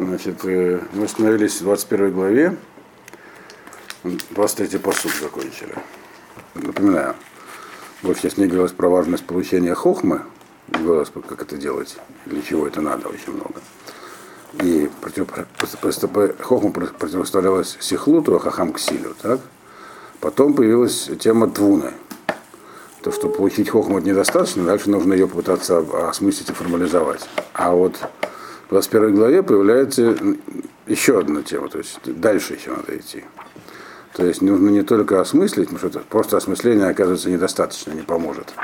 [0.00, 2.56] Значит, э, мы остановились в 21 главе,
[4.30, 5.74] 23 посуд закончили.
[6.54, 7.14] Напоминаю,
[8.00, 10.22] вот сейчас мне говорилось про важность получения хохмы,
[10.68, 13.60] говорилось, как это делать, для чего это надо очень много.
[14.62, 15.28] И против,
[16.40, 19.14] хохма противоставлялась сихлуту, а хахам к силю.
[19.20, 19.40] Так?
[20.20, 21.92] Потом появилась тема твуны.
[23.02, 27.28] То, что получить хохму недостаточно, дальше нужно ее попытаться осмыслить и формализовать.
[27.52, 27.96] А вот
[28.70, 30.16] в 21 главе появляется
[30.86, 33.24] еще одна тема, то есть дальше еще надо идти.
[34.12, 38.54] То есть нужно не только осмыслить, потому что просто осмысление оказывается недостаточно, не поможет.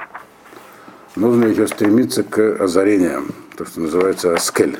[1.16, 4.78] Нужно еще стремиться к озарениям, то, что называется аскель.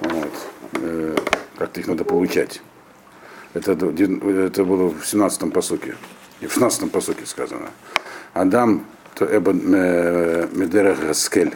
[0.00, 0.32] Вот.
[0.80, 1.16] Э,
[1.58, 2.60] как-то их надо получать.
[3.54, 5.96] Это, это было в 17-м посуке.
[6.40, 7.68] И в 16-м посуке сказано.
[8.32, 11.54] Адам то эба э, медерах аскель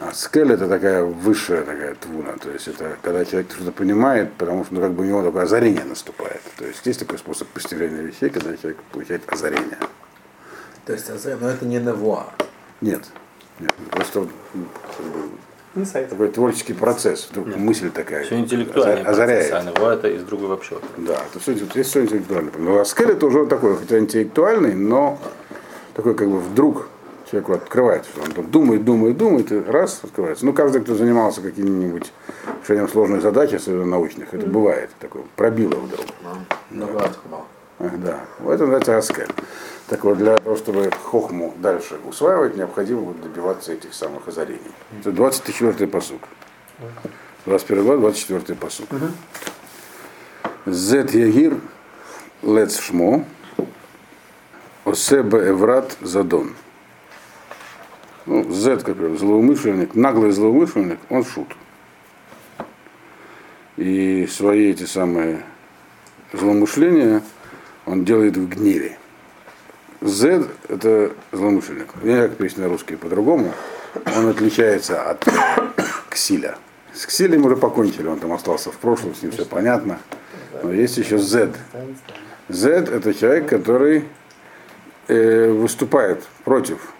[0.00, 4.64] а скель это такая высшая такая твуна, то есть это когда человек что-то понимает, потому
[4.64, 6.40] что ну, как бы у него такое озарение наступает.
[6.56, 9.78] То есть есть такой способ постижения вещей, когда человек получает озарение.
[10.86, 12.26] То есть озарение, но это не навуа.
[12.80, 13.06] Нет.
[13.58, 13.72] Нет.
[13.90, 14.28] Просто
[15.74, 18.24] как бы, такой творческий процесс, вдруг мысль такая.
[18.24, 19.50] Все интеллектуальный озаряет.
[19.50, 20.78] процесс, а навуа это из другой вообще.
[20.96, 22.52] Да, это все, есть все интеллектуальное.
[22.56, 25.18] Но скель это уже такой, хотя интеллектуальный, но
[25.94, 26.88] такой как бы вдруг
[27.30, 30.46] человеку открывается, он там думает, думает, думает, и раз открывается.
[30.46, 32.12] Ну, каждый, кто занимался какими-нибудь
[32.62, 36.06] решением сложных задач, особенно научных, это бывает, такое пробило вдруг.
[36.70, 37.90] Да.
[37.98, 38.20] да.
[38.40, 39.28] Вот это называется аскель.
[39.88, 44.60] Так вот, для того, чтобы хохму дальше усваивать, необходимо будет добиваться этих самых озарений.
[45.00, 46.22] Это 24-й посук.
[47.46, 48.88] 21 год, 24-й посук.
[50.66, 51.56] Зет Ягир
[52.42, 53.24] Лец Шмо
[54.84, 56.54] Осебе Эврат Задон
[58.28, 61.48] ну, Z, как злоумышленник, наглый злоумышленник, он шут.
[63.78, 65.42] И свои эти самые
[66.34, 67.22] злоумышления
[67.86, 68.98] он делает в гневе.
[70.02, 71.88] Z это злоумышленник.
[72.04, 73.54] Я как перевести на русский по-другому.
[74.14, 75.26] Он отличается от
[76.10, 76.56] Ксиля.
[76.92, 80.00] С Ксилем уже покончили, он там остался в прошлом, с ним все понятно.
[80.62, 81.54] Но есть еще Z.
[82.48, 84.04] Z это человек, который
[85.06, 86.92] э, выступает против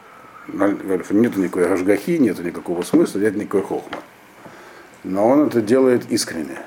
[0.53, 3.99] нет никакой ажгахи, нет никакого смысла, нет никакой хохмы.
[5.05, 6.59] Но он это делает искренне.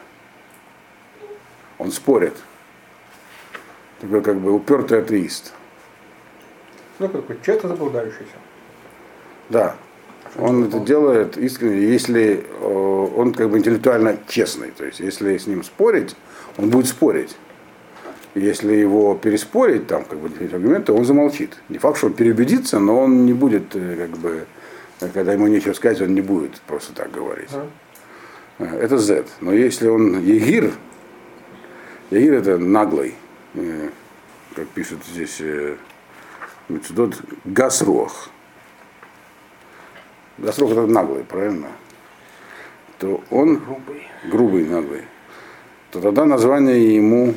[1.77, 2.35] Он спорит.
[3.99, 5.53] Такой как бы упертый атеист.
[6.99, 8.35] Ну, какой честно заблуждающийся.
[9.49, 9.75] Да.
[10.37, 14.71] Он это делает искренне, если э, он как бы интеллектуально честный.
[14.71, 16.15] То есть, если с ним спорить,
[16.57, 17.35] он будет спорить
[18.35, 21.57] если его переспорить, там, как бы, аргументы, он замолчит.
[21.69, 24.45] Не факт, что он переубедится, но он не будет, э, как бы,
[25.13, 27.49] когда ему нечего сказать, он не будет просто так говорить.
[27.51, 27.67] А.
[28.59, 29.25] Это Z.
[29.41, 30.71] Но если он Егир,
[32.09, 33.15] Егир это наглый,
[33.55, 33.89] э,
[34.55, 35.75] как пишут здесь э,
[36.69, 38.29] Мецудот, Гасрох.
[40.37, 41.67] Гасрох это наглый, правильно?
[42.99, 45.01] То он грубый, грубый наглый.
[45.91, 47.33] То тогда название ему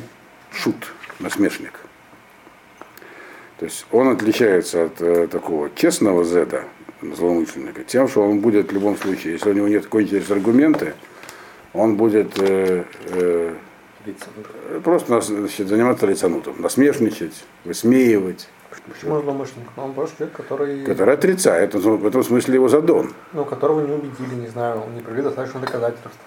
[0.55, 1.79] шут, насмешник.
[3.59, 6.63] То есть он отличается от э, такого честного зеда,
[7.01, 10.93] злоумышленника, тем, что он будет в любом случае, если у него нет кончились аргументы,
[11.73, 13.53] он будет э, э,
[14.83, 18.49] просто значит, заниматься лицанутом, насмешничать, высмеивать.
[18.87, 19.67] Почему злоумышленник?
[19.77, 20.83] Он просто человек, который...
[20.83, 23.13] Который отрицает, в этом смысле его задон.
[23.31, 26.19] Ну, которого не убедили, не знаю, он не провели достаточно доказательств.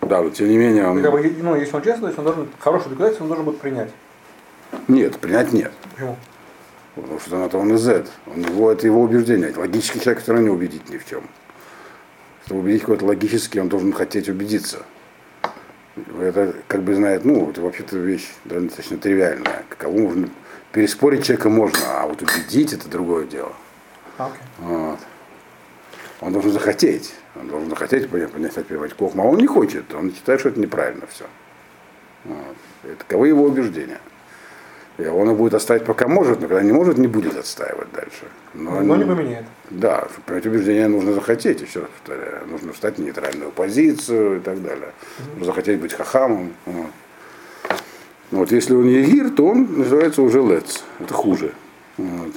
[0.00, 1.02] Да, но тем не менее он...
[1.02, 3.60] Как бы, ну, если он честный, то есть он должен, хороший доказательство он должен будет
[3.60, 3.90] принять.
[4.86, 5.72] Нет, принять нет.
[5.94, 6.16] Почему?
[6.94, 8.06] Потому что на то он и Z.
[8.26, 9.52] Он его, это его убеждение.
[9.56, 11.22] Логический человек все равно не убедить ни в чем.
[12.46, 14.84] Чтобы убедить кого-то логически, он должен хотеть убедиться.
[16.20, 19.64] Это как бы знает, ну, это вообще-то вещь достаточно тривиальная.
[19.76, 20.28] Кого можно
[20.72, 23.52] переспорить человека можно, а вот убедить это другое дело.
[24.18, 24.30] Okay.
[24.58, 24.98] Вот.
[26.20, 27.14] Он должен захотеть.
[27.36, 29.94] Он должен захотеть понять, отпевать кохма, а он не хочет.
[29.94, 31.24] Он считает, что это неправильно все.
[32.24, 32.56] Вот.
[32.84, 34.00] Это таковы его убеждения.
[34.98, 38.26] И он его будет оставить пока может, но когда не может, не будет отстаивать дальше.
[38.52, 39.44] Но, но не поменяет.
[39.70, 42.48] Да, принять убеждения нужно захотеть, еще раз повторяю.
[42.48, 44.92] Нужно встать в нейтральную позицию и так далее.
[45.30, 46.52] Нужно захотеть быть хахамом.
[46.66, 46.90] Вот.
[48.32, 50.82] Вот, если он егир, то он называется уже лец.
[50.98, 51.52] Это хуже.
[51.96, 52.32] Вот.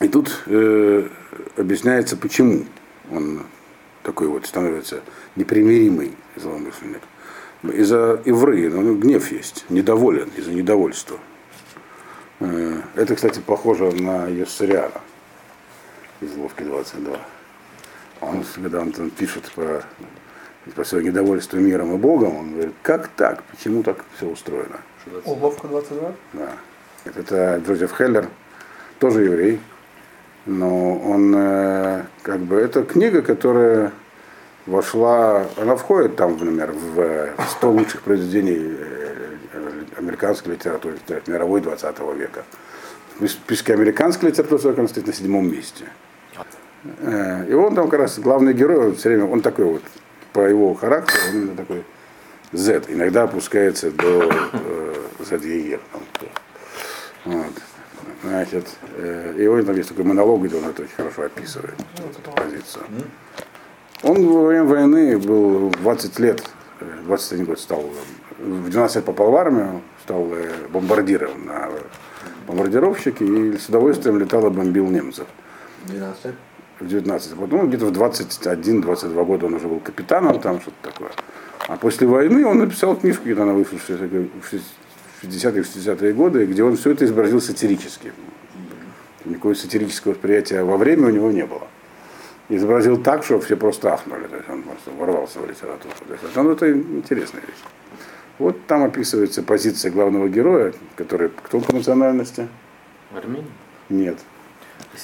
[0.00, 1.08] И тут э,
[1.56, 2.64] объясняется, почему
[3.10, 3.44] он
[4.02, 5.00] такой вот становится
[5.36, 7.00] непримиримый злоумышленник.
[7.62, 11.18] Из-за ивры, ну, гнев есть, недоволен, из-за недовольства.
[12.40, 15.00] Э, это, кстати, похоже на Йосариана
[16.20, 17.18] из Ловки 22.
[18.20, 19.82] Он, когда он там пишет по,
[20.74, 24.80] по свое недовольство миром и Богом, он говорит, как так, почему так все устроено?
[25.24, 26.12] Уловка 22?
[26.34, 26.52] Да.
[27.04, 28.28] Это Джозеф Хеллер,
[28.98, 29.60] тоже еврей,
[30.46, 33.92] но он э, как бы это книга, которая
[34.66, 39.04] вошла, она входит там, например, в 100 лучших произведений э,
[39.96, 42.44] американской литературы, мировой 20 века.
[43.18, 45.84] В списке американской литературы он стоит на седьмом месте.
[47.00, 49.82] Э, и он там как раз главный герой, он все время, он такой вот,
[50.32, 51.84] по его характеру, он именно такой
[52.52, 55.80] Z, иногда опускается до э, Z-Егер.
[57.24, 57.52] Вот.
[58.22, 62.30] Значит, э, и он там есть такой монолог, где он это очень хорошо описывает, эту
[62.30, 62.84] позицию.
[64.02, 66.42] Он во время войны был 20 лет,
[67.04, 67.90] 21 год стал,
[68.38, 70.30] в 12 лет попал в армию, стал
[70.70, 71.70] бомбардиром на
[72.46, 75.26] бомбардировщике и с удовольствием летал и бомбил немцев.
[75.86, 76.34] 12 лет?
[76.80, 77.32] В 19.
[77.34, 81.10] Вот, ну, где-то в 21-22 года он уже был капитаном, там что-то такое.
[81.68, 83.82] А после войны он написал книжку, где она вышла в
[85.24, 88.12] 60-е 60-е годы, где он все это изобразил сатирически.
[89.24, 91.66] Никакого сатирического восприятия во время у него не было.
[92.50, 95.94] Изобразил так, что все просто ахнули, то есть он просто ворвался в литературу.
[96.06, 97.62] То есть, ну, это интересная вещь.
[98.38, 102.48] Вот там описывается позиция главного героя, который кто по национальности?
[103.14, 103.46] Армения?
[103.88, 104.18] Нет.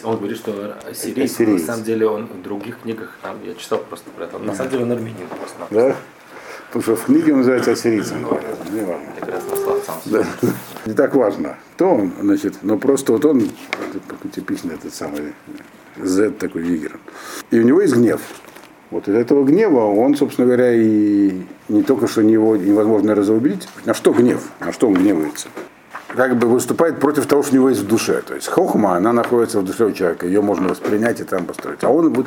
[0.05, 4.11] Он говорит, что сирийец, на самом деле он в других книгах, там, я читал просто
[4.11, 5.67] про это, на самом деле он армянин просто.
[5.71, 5.97] Да?
[6.71, 8.59] Потому что в книге он называется ассирийцем, говорят.
[8.71, 9.07] Не важно.
[10.07, 10.25] Да.
[10.87, 13.43] Не так важно, кто он, значит, но просто вот он,
[14.33, 15.35] типичный этот самый
[15.97, 17.01] Z такой Вигер.
[17.51, 18.21] И у него есть гнев.
[18.93, 23.93] Вот из этого гнева он, собственно говоря, и не только что его невозможно разубедить, на
[23.93, 25.49] что гнев, на что он гневается.
[26.17, 28.21] Как бы выступает против того, что у него есть в душе.
[28.23, 31.85] То есть хохма, она находится в душе у человека, ее можно воспринять и там построить.
[31.85, 32.27] А он, вот,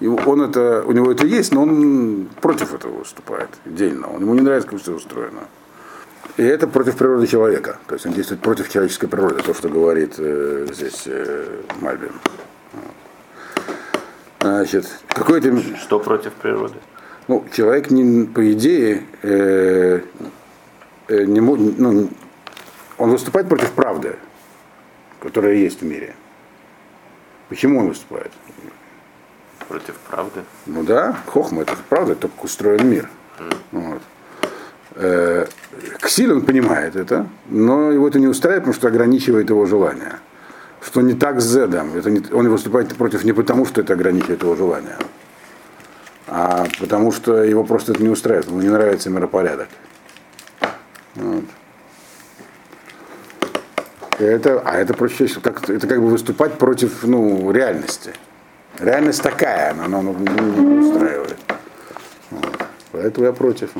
[0.00, 4.06] он это, у него это есть, но он против этого выступает отдельно.
[4.08, 5.40] Он, ему не нравится, как все устроено.
[6.36, 7.78] И это против природы человека.
[7.88, 12.12] То есть он действует против человеческой природы, то, что говорит э, здесь э, Мальбин.
[14.40, 15.52] Значит, какой-то...
[15.80, 16.74] Что против природы?
[17.26, 20.00] Ну, человек, не, по идее, э,
[21.08, 22.08] э, не, ну,
[22.98, 24.16] он выступает против правды,
[25.20, 26.14] которая есть в мире.
[27.48, 28.32] Почему он выступает?
[29.68, 30.40] Против правды?
[30.66, 33.08] Ну да, хохма это правда, это как устроен мир.
[33.38, 33.56] Mm.
[33.72, 34.02] Вот.
[34.96, 35.46] Э,
[36.00, 40.18] Ксиль он понимает это, но его это не устраивает, потому что ограничивает его желание.
[40.80, 41.96] Что не так с Зедом.
[41.96, 44.96] Это не, он выступает против не потому, что это ограничивает его желание,
[46.26, 49.68] а потому что его просто это не устраивает, ему не нравится миропорядок.
[51.14, 51.44] Вот.
[54.18, 58.12] Это, а это проще, как, это как бы выступать против ну, реальности.
[58.78, 61.36] Реальность такая, она, она, она не устраивает.
[62.30, 62.58] Вот.
[62.92, 63.70] Поэтому я против.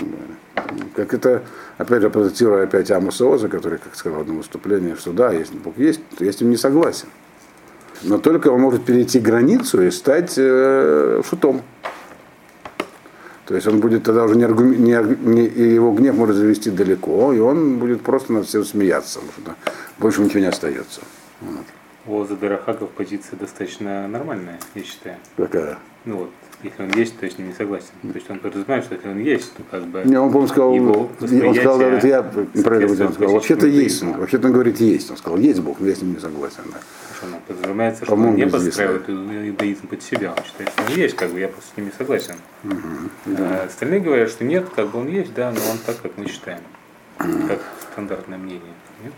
[0.95, 1.43] Как это,
[1.77, 5.57] опять же, процитируя опять Амуса Оза, который, как сказал в одном выступлении, что да, если
[5.57, 7.09] Бог есть, то я с ним не согласен.
[8.03, 11.63] Но только он может перейти границу и стать э, шутом.
[13.49, 14.73] То есть он будет тогда уже не, аргум...
[14.73, 15.43] не, не
[15.75, 20.21] его гнев может завести далеко, и он будет просто над всем смеяться, потому что больше
[20.21, 21.01] ничего не остается.
[21.41, 21.65] Вот.
[22.07, 25.17] У Оза Дарахаков позиция достаточно нормальная, я считаю.
[25.39, 25.79] Какая?
[26.05, 26.31] Ну вот,
[26.63, 27.91] если он есть, то ним не согласен.
[28.03, 30.03] То есть он подразумевает, что если он есть, то как бы...
[30.05, 32.23] Не, он, по сказал, его он сказал, это я
[32.55, 34.21] соответствует он сказал, вообще-то есть, атеизму.
[34.21, 36.63] вообще-то он говорит есть, он сказал, есть Бог, но я с ним не согласен.
[36.73, 36.81] Да.
[37.17, 40.35] Что, ну, подразумевается, что он не подстраивает иудаизм под себя.
[40.37, 42.35] Он считает, что он есть, как бы я просто с ним не согласен.
[42.65, 46.27] А остальные говорят, что нет, как бы он есть, да, но он так, как мы
[46.27, 46.61] считаем.
[47.19, 47.61] Как
[47.93, 48.75] стандартное мнение.
[49.03, 49.13] Нет?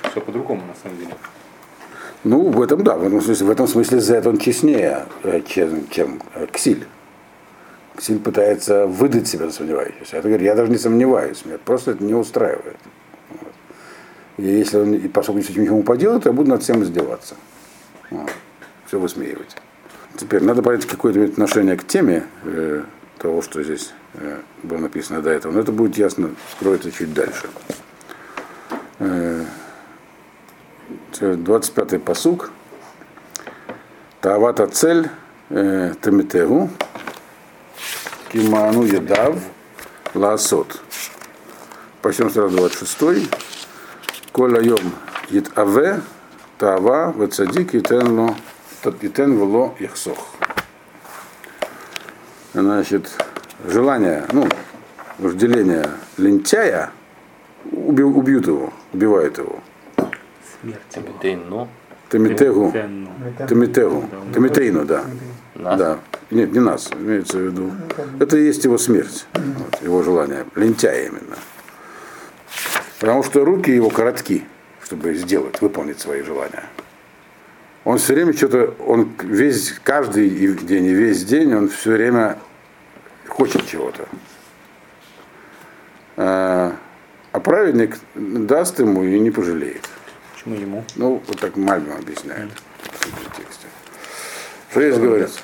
[0.00, 1.14] Что все по-другому на самом деле.
[2.24, 5.88] Ну, в этом да, в этом смысле, в этом смысле Z он честнее, э, чем,
[5.88, 6.86] чем э, Ксиль.
[7.96, 10.20] Ксиль пытается выдать себя сомневающийся.
[10.20, 12.76] Ты говоришь, я даже не сомневаюсь, меня просто это не устраивает.
[13.30, 13.52] Вот.
[14.36, 17.36] И если он, и поскольку ничего не поделает, я буду над всем издеваться.
[18.10, 18.30] Вот.
[18.86, 19.56] Все высмеивать.
[20.16, 22.82] Теперь надо понять какое-то отношение к теме э,
[23.18, 25.52] того, что здесь э, было написано до этого.
[25.52, 27.48] Но это будет ясно, скроется чуть дальше.
[28.98, 29.44] Э,
[31.12, 32.50] 25-й посук.
[34.20, 35.08] Тавата цель
[35.48, 36.70] Тамитегу
[38.32, 39.36] Киману Едав
[40.14, 40.80] Лаасот.
[42.02, 43.28] Почнем сразу 26-й.
[44.32, 44.92] Коля йом
[45.30, 46.00] Ит Аве
[46.58, 48.36] Тава Вецадик Итен Ло
[49.02, 50.28] Итен Вло Ихсох.
[52.54, 53.10] Значит,
[53.64, 54.48] желание, ну,
[55.18, 56.90] вожделение лентяя
[57.70, 59.60] убьют его, убивают его.
[61.20, 61.68] Ты, ну,
[62.08, 62.72] Тамитегу.
[62.72, 63.10] Ценно.
[63.46, 64.04] Тамитегу.
[64.32, 65.04] Тамитейну, да.
[65.54, 65.78] нас.
[65.78, 65.98] Да.
[66.30, 67.72] нет, не нас, имеется в виду,
[68.20, 71.36] это и есть его смерть, вот, его желание, лентяя именно.
[73.00, 74.44] Потому что руки его коротки,
[74.82, 76.64] чтобы сделать, выполнить свои желания.
[77.84, 82.38] Он все время что-то, он весь, каждый день и весь день, он все время
[83.26, 84.08] хочет чего-то.
[86.16, 86.74] А,
[87.32, 89.88] а праведник даст ему и не пожалеет.
[90.38, 90.84] Почему ему?
[90.94, 93.66] Ну, вот так Мальбим объясняет в этом тексте.
[94.70, 95.40] Что здесь говорится?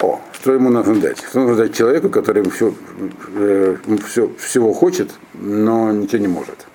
[0.00, 1.18] О, что ему нужно дать?
[1.18, 2.74] Что нужно дать человеку, который все,
[4.06, 6.66] все, всего хочет, но ничего не может?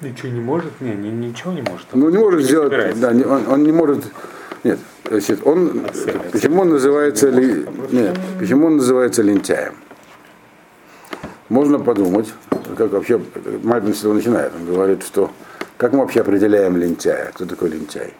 [0.00, 0.80] Ничего не может?
[0.80, 1.86] Не, ни- ничего не может.
[1.92, 3.00] Ну, не может Не сделать, собирается.
[3.00, 4.04] да, не- он, он не может,
[4.62, 4.78] нет,
[5.08, 5.86] значит, он,
[6.30, 9.74] почему он называется, ли, нет, почему он называется лентяем?
[11.52, 12.32] Можно подумать,
[12.78, 13.20] как вообще,
[13.62, 15.30] Мальбин с этого начинает, он говорит, что,
[15.76, 18.14] как мы вообще определяем лентяя, кто такой лентяй?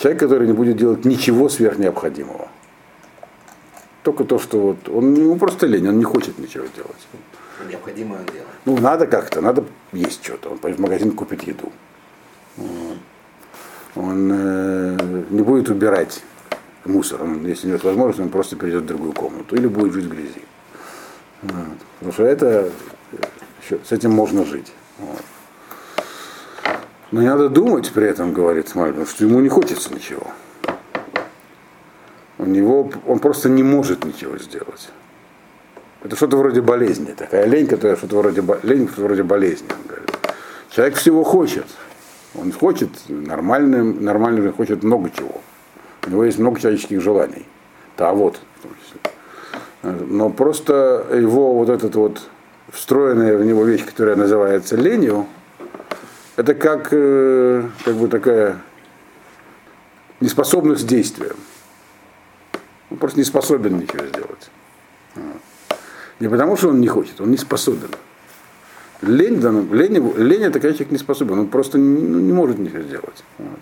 [0.00, 2.46] Человек, который не будет делать ничего сверх необходимого.
[4.04, 7.08] Только то, что вот, он ему просто лень, он не хочет ничего делать.
[7.68, 8.46] Необходимое дело.
[8.66, 10.50] Ну, надо как-то, надо есть что-то.
[10.50, 11.72] Он пойдет в магазин, купит еду.
[13.96, 16.22] Он э, не будет убирать
[16.84, 17.24] мусор.
[17.24, 19.56] Он, если нет возможности, он просто перейдет в другую комнату.
[19.56, 20.44] Или будет жить в грязи.
[21.42, 21.78] Вот.
[21.98, 22.70] Потому что это,
[23.12, 24.72] э, с этим можно жить.
[24.98, 25.22] Вот.
[27.10, 30.26] Но не надо думать при этом, говорит Мальбин, что ему не хочется ничего.
[32.38, 34.90] У него, он просто не может ничего сделать.
[36.02, 37.12] Это что-то вроде болезни.
[37.12, 39.68] Такая лень, которая что-то вроде, лень, что вроде болезни.
[39.70, 40.10] Он говорит.
[40.70, 41.66] Человек всего хочет.
[42.34, 45.40] Он хочет нормальным, нормально же хочет много чего.
[46.06, 47.44] У него есть много человеческих желаний.
[47.98, 48.40] Да, вот.
[48.58, 49.00] в том числе.
[49.82, 52.28] Но просто его вот этот вот
[52.70, 55.26] встроенная в него вещь, которая называется ленью,
[56.36, 58.58] это как, э, как бы такая
[60.20, 61.36] неспособность к.
[62.90, 64.50] Он просто не способен ничего сделать.
[66.18, 67.90] Не потому, что он не хочет, он не способен.
[69.00, 72.32] Лень, да, ну, лень, лень это когда человек не способен, он просто не, ну, не
[72.32, 73.24] может ничего сделать.
[73.38, 73.58] Вот.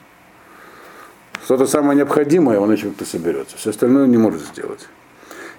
[1.45, 3.57] Что-то самое необходимое, он еще как-то соберется.
[3.57, 4.89] Все остальное он не может сделать.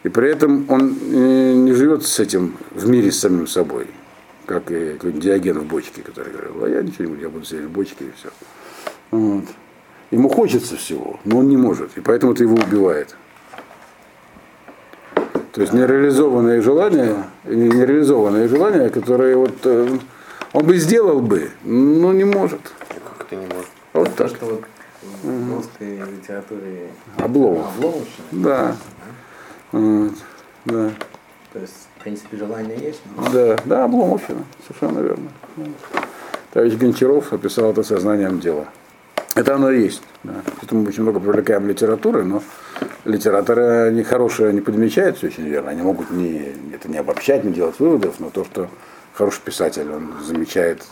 [0.03, 3.88] И при этом он э, не живет с этим в мире с самим собой,
[4.46, 7.65] как и Диоген в бочке, который говорил, а я ничего не буду, я буду сидеть
[7.65, 8.29] в бочке и все.
[9.12, 9.46] Вот.
[10.12, 13.15] Ему хочется всего, но он не может, и поэтому это его убивает.
[15.51, 19.98] То есть нереализованные желания, не- нереализованные желания, которые вот э,
[20.53, 22.62] он бы сделал бы, но не может.
[22.88, 23.70] Как это не может?
[23.94, 24.29] Вот так.
[24.29, 24.63] что вот
[25.24, 27.68] в русской литературе Обломов.
[28.32, 28.75] Да.
[29.72, 30.14] Вот.
[30.66, 30.92] Да.
[31.54, 35.30] То есть, в принципе, желание есть, но Да, да, Обломовщина, совершенно верно.
[36.52, 38.68] Товарищ Гончаров описал это сознанием дела.
[39.36, 40.02] Это оно и есть.
[40.24, 40.42] Да.
[40.60, 42.44] Поэтому мы очень много привлекаем литературы, но
[43.06, 45.72] литераторы они хорошие не подмечают все очень верно.
[45.72, 48.70] Они могут не, это не обобщать, не делать выводов, но то, что
[49.14, 50.86] хороший писатель, он замечает,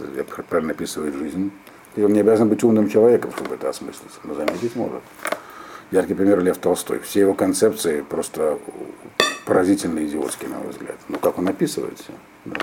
[0.49, 1.51] правильно описывает жизнь.
[1.95, 5.01] И он не обязан быть умным человеком, чтобы это осмыслить, но заметить может.
[5.91, 6.99] Яркий пример Лев Толстой.
[6.99, 8.59] Все его концепции просто
[9.45, 10.97] поразительно идиотские, на мой взгляд.
[11.07, 12.13] Ну, как он описывает все.
[12.45, 12.59] Да.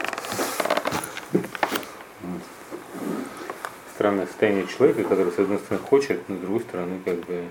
[3.94, 7.44] Странное состояние человека, который, с одной стороны, хочет, но с другой стороны, как бы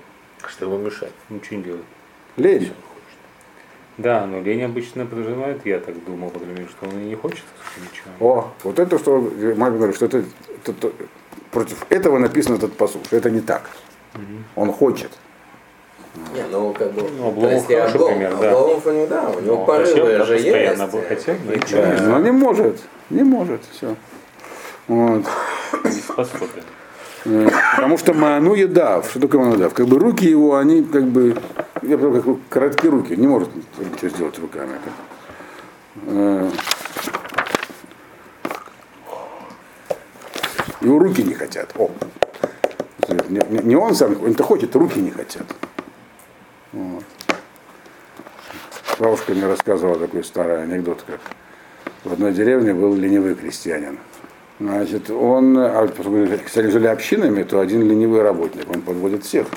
[0.48, 1.14] Что ему мешает?
[1.30, 1.86] ничего не делает.
[2.38, 2.74] Лень.
[3.98, 7.16] Да, но лень обычно подразумевает, я так думал, по крайней мере, что он и не
[7.16, 7.44] хочет
[7.78, 8.12] ничего.
[8.20, 10.92] О, вот это, что Мальбин говорит, что это, это- это-
[11.52, 13.70] против этого написан этот посуд, что это не так.
[14.56, 15.12] Он хочет.
[16.16, 17.02] Не, ну как бы.
[17.18, 18.52] Ну, Обломов хороший Облом- пример, да.
[18.52, 20.94] Обломов, у него, да, у него Ну, порывы хотел, да, же постоянно есть.
[20.94, 21.36] был, хотел,
[21.72, 21.96] Да.
[22.00, 22.80] не Но не может.
[23.10, 23.62] Не может.
[23.72, 23.96] Все.
[24.88, 25.26] Вот.
[26.04, 26.64] способен.
[27.26, 29.10] Э, Потому что Ману едав.
[29.10, 29.74] Что такое Ману едав?
[29.74, 31.36] Как бы руки его, они как бы,
[31.82, 34.74] я сказал, как короткие руки, не может ничего сделать руками.
[36.08, 36.50] Э,
[40.82, 41.72] Его руки не хотят.
[41.78, 41.90] О.
[43.30, 45.44] Не, не- не он сам, он-то хочет, руки не хотят.
[46.74, 47.04] Вот.
[49.00, 51.20] Бабушка мне рассказывала такой старый анекдот, как
[52.04, 54.00] в одной деревне был ленивый крестьянин.
[54.60, 59.48] Значит, он, а поскольку все жили общинами, то один ленивый работник, он подводит всех.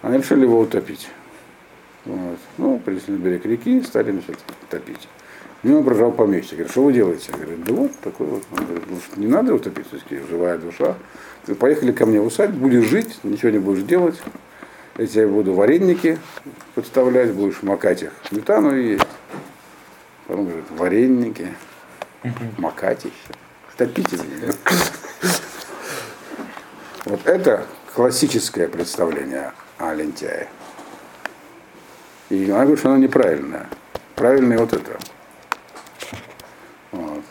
[0.00, 1.08] Они решили его утопить.
[2.04, 2.38] Вот.
[2.58, 4.38] Ну, принесли на берег реки, стали, значит,
[4.68, 5.08] топить.
[5.62, 6.52] Мимо пробежал помещик.
[6.52, 7.32] Говорит, что вы делаете?
[7.32, 8.42] Говорит, да вот такой вот.
[8.56, 10.96] Он говорит, ну, не надо утопить, то есть живая душа.
[11.58, 14.20] Поехали ко мне в усадьбу, будешь жить, ничего не будешь делать.
[15.02, 16.16] Я тебе буду вареники
[16.76, 19.04] подставлять, будешь макать их сметану и есть.
[20.28, 21.52] Он говорит, вареники,
[22.56, 23.34] макать еще.
[23.76, 24.54] Топите меня.
[27.04, 30.46] Вот это классическое представление а лентяи.
[32.30, 33.66] И она говорит, что она неправильная.
[34.14, 35.00] Правильное вот это.
[36.92, 37.24] Вот.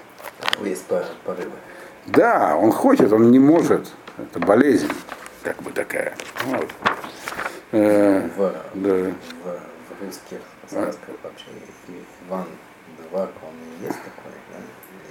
[0.66, 1.54] Есть по- порывы.
[2.08, 3.88] Да, он хочет, он не может.
[4.18, 4.92] Это болезнь,
[5.42, 6.13] как бы такая.
[6.48, 6.70] Вот.
[7.72, 8.94] Э, В, да.
[8.94, 9.13] в,
[9.44, 9.71] в
[10.05, 11.46] русских сказках вообще
[12.27, 12.46] Иван
[12.98, 14.60] Дурак, он и есть такой, да?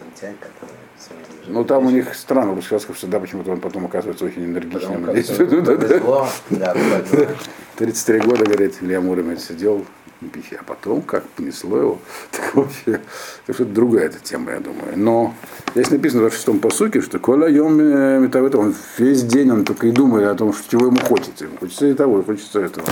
[0.00, 4.44] лентяй, который Ну там у них странно, в сказках всегда почему-то он потом оказывается очень
[4.44, 5.04] энергичным.
[5.04, 7.28] Да, повезло.
[7.76, 9.86] 33 года, говорит, Илья Муромец сидел
[10.32, 11.98] печи, а потом как понесло его,
[12.30, 13.00] так вообще,
[13.46, 14.92] это что-то другая эта тема, я думаю.
[14.96, 15.34] Но
[15.74, 17.78] здесь написано в 26-м посуке, что Коля Йом
[18.22, 21.46] Метавета, он весь день он только и думает о том, что чего ему хочется.
[21.46, 22.86] Ему хочется и того, и хочется этого.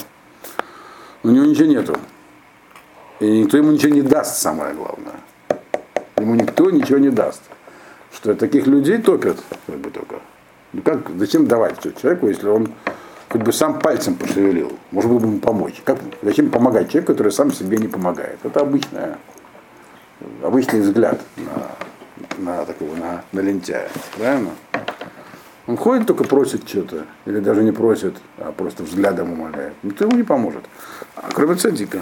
[1.23, 1.97] У него ничего нету.
[3.21, 5.17] И никто ему ничего не даст, самое главное.
[6.17, 7.43] Ему никто ничего не даст.
[8.13, 10.17] Что таких людей топят, как бы только.
[10.73, 12.73] Ну как, зачем давать человеку, если он
[13.29, 15.83] хоть бы сам пальцем пошевелил, может было бы ему помочь.
[15.85, 18.39] Как, зачем помогать человеку, который сам себе не помогает?
[18.45, 19.19] Это обычная,
[20.43, 23.91] обычный взгляд на, на такого, на, на лентяя.
[24.17, 24.51] Правильно?
[25.69, 29.75] Он ходит, только просит что-то, или даже не просит, а просто взглядом умоляет.
[29.83, 30.65] Никто ему не поможет.
[31.15, 32.01] А кроме цадика.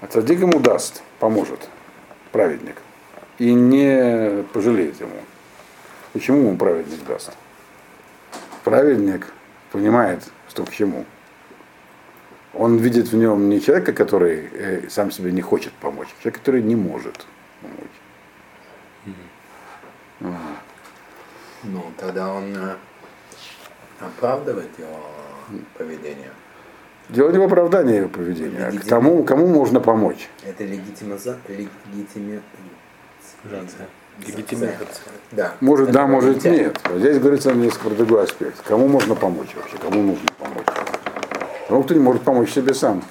[0.00, 1.68] А цадик ему даст, поможет,
[2.30, 2.76] праведник.
[3.38, 5.16] И не пожалеет ему.
[6.12, 7.32] Почему ему праведник даст?
[8.62, 9.26] Праведник
[9.72, 11.04] понимает, что к чему.
[12.54, 16.38] Он видит в нем не человека, который э, сам себе не хочет помочь, а человека,
[16.38, 17.26] который не может
[17.60, 17.98] помочь.
[21.68, 22.76] Ну, тогда он э,
[24.00, 25.00] оправдывает его
[25.76, 26.30] поведение.
[27.10, 30.28] Дело не в оправдании его поведения, а к тому, кому можно помочь.
[30.44, 31.38] Это легитимиза...
[31.48, 32.42] легитими...
[34.26, 34.88] Легитимизация.
[35.30, 35.54] Да.
[35.60, 36.80] Может, Это да, может, нет.
[36.84, 38.60] Вот здесь говорится несколько про другой аспект.
[38.62, 39.76] Кому можно помочь вообще?
[39.78, 40.66] Кому нужно помочь?
[41.68, 43.02] Тому, кто не может помочь себе сам.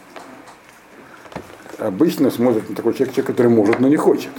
[1.77, 4.31] Обычно смотрит на такой человек, человек, который может, но не хочет.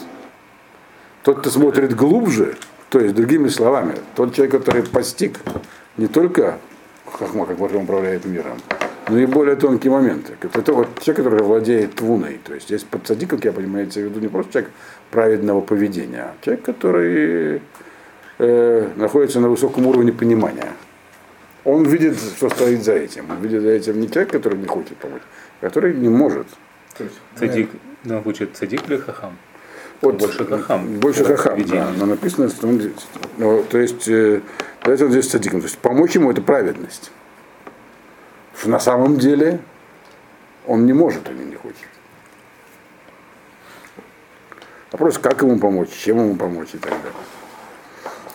[1.22, 2.58] Тот, кто смотрит глубже,
[2.90, 5.40] то есть, другими словами, тот человек, который постиг
[5.96, 6.58] не только
[7.04, 8.58] хахма, как он управляет миром,
[9.08, 10.34] но и более тонкие моменты.
[10.40, 12.40] Это вот человек, который владеет твуной.
[12.44, 14.70] То есть здесь под садик, как я понимаю, имеется в виду не просто человек
[15.10, 17.62] праведного поведения, а человек, который
[18.38, 20.72] э, находится на высоком уровне понимания.
[21.64, 23.30] Он видит, что стоит за этим.
[23.30, 25.22] Он видит за этим не человек, который не хочет помочь,
[25.60, 26.46] а который не может.
[28.04, 29.36] В данном случае цадик или хахам?
[30.00, 30.86] Вот, Больше хахам.
[31.00, 31.90] Больше хахам, да.
[31.96, 32.92] Но написано, что он
[33.36, 34.40] ну, то есть, э,
[34.82, 35.60] давайте он здесь садиком.
[35.60, 37.10] То есть помочь ему это праведность.
[38.56, 39.60] Что на самом деле
[40.66, 41.76] он не может или не хочет.
[44.92, 47.12] Вопрос, как ему помочь, чем ему помочь и так далее.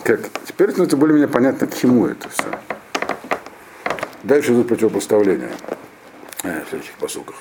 [0.04, 0.20] Как?
[0.46, 2.46] Теперь это более-менее понятно, к чему это все.
[4.24, 5.52] Дальше идут противопоставления
[6.44, 7.36] э, в следующих посылках.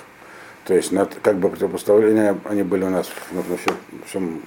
[0.64, 3.56] То есть, над- как бы противопоставления, они были у нас на, на
[4.06, 4.42] всем,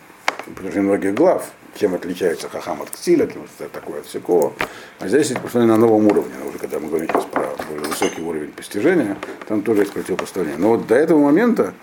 [0.55, 4.53] протяжении многих глав, чем отличается хахам от ктиля, вот такое от всякого.
[4.99, 8.21] А здесь это поставлено на новом уровне, уже когда мы говорим сейчас про более высокий
[8.21, 10.59] уровень постижения, там тоже есть противопоставление.
[10.59, 11.73] Но вот до этого момента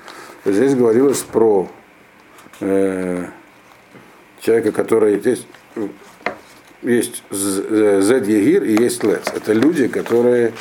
[0.47, 1.68] здесь говорилось про
[2.61, 3.27] э,
[4.40, 5.88] человека, который здесь э,
[6.83, 9.27] есть Зед Егир и есть Лец.
[9.35, 10.53] Это люди, которые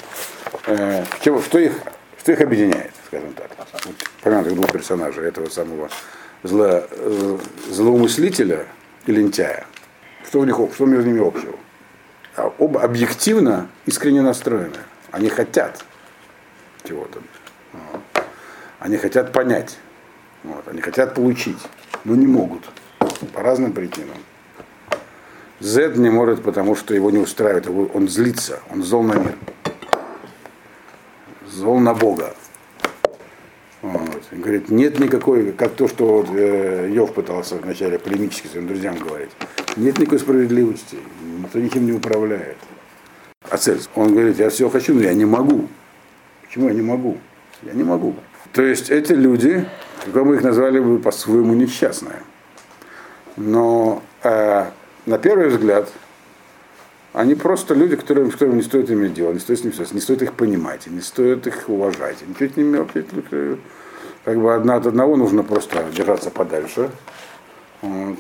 [0.66, 1.74] э, чем- что, их,
[2.20, 2.81] что их объединяет,
[3.12, 3.52] скажем так.
[4.24, 5.90] Вот, двух персонажей, этого самого
[6.44, 7.38] зло, э,
[7.70, 8.66] злоумыслителя
[9.06, 9.66] и лентяя.
[10.26, 11.58] Что, у них, что между ними общего?
[12.38, 14.78] А Оба объективно искренне настроены.
[15.12, 15.84] Они хотят
[16.86, 17.20] чего-то.
[18.80, 19.78] Они хотят понять.
[20.44, 20.66] Вот.
[20.70, 21.60] Они хотят получить,
[22.06, 22.64] но не могут.
[23.34, 24.18] По разным причинам.
[25.60, 29.36] Z не может, потому что его не устраивает, он злится, он зол на мир.
[31.46, 32.34] Зол на Бога.
[33.82, 34.24] Вот.
[34.32, 39.32] Говорит, нет никакой, как то, что вот, э, Йов пытался вначале полемически своим друзьям говорить,
[39.76, 40.98] нет никакой справедливости,
[41.40, 42.58] никто ничем не управляет.
[43.50, 45.68] А цель, он говорит, я все хочу, но я не могу.
[46.44, 47.18] Почему я не могу?
[47.64, 48.16] Я не могу.
[48.54, 49.66] То есть эти люди,
[50.14, 52.20] как мы их назвали бы по-своему несчастные.
[53.36, 54.66] Но э,
[55.06, 55.90] на первый взгляд
[57.14, 60.02] они просто люди, которым, с которыми не стоит иметь дело, не стоит с связываться, не
[60.02, 62.18] стоит их понимать, не стоит их уважать.
[62.26, 63.06] Ничего с ними вообще
[64.24, 66.90] как бы одна от одного нужно просто держаться подальше.
[67.82, 68.18] Вот.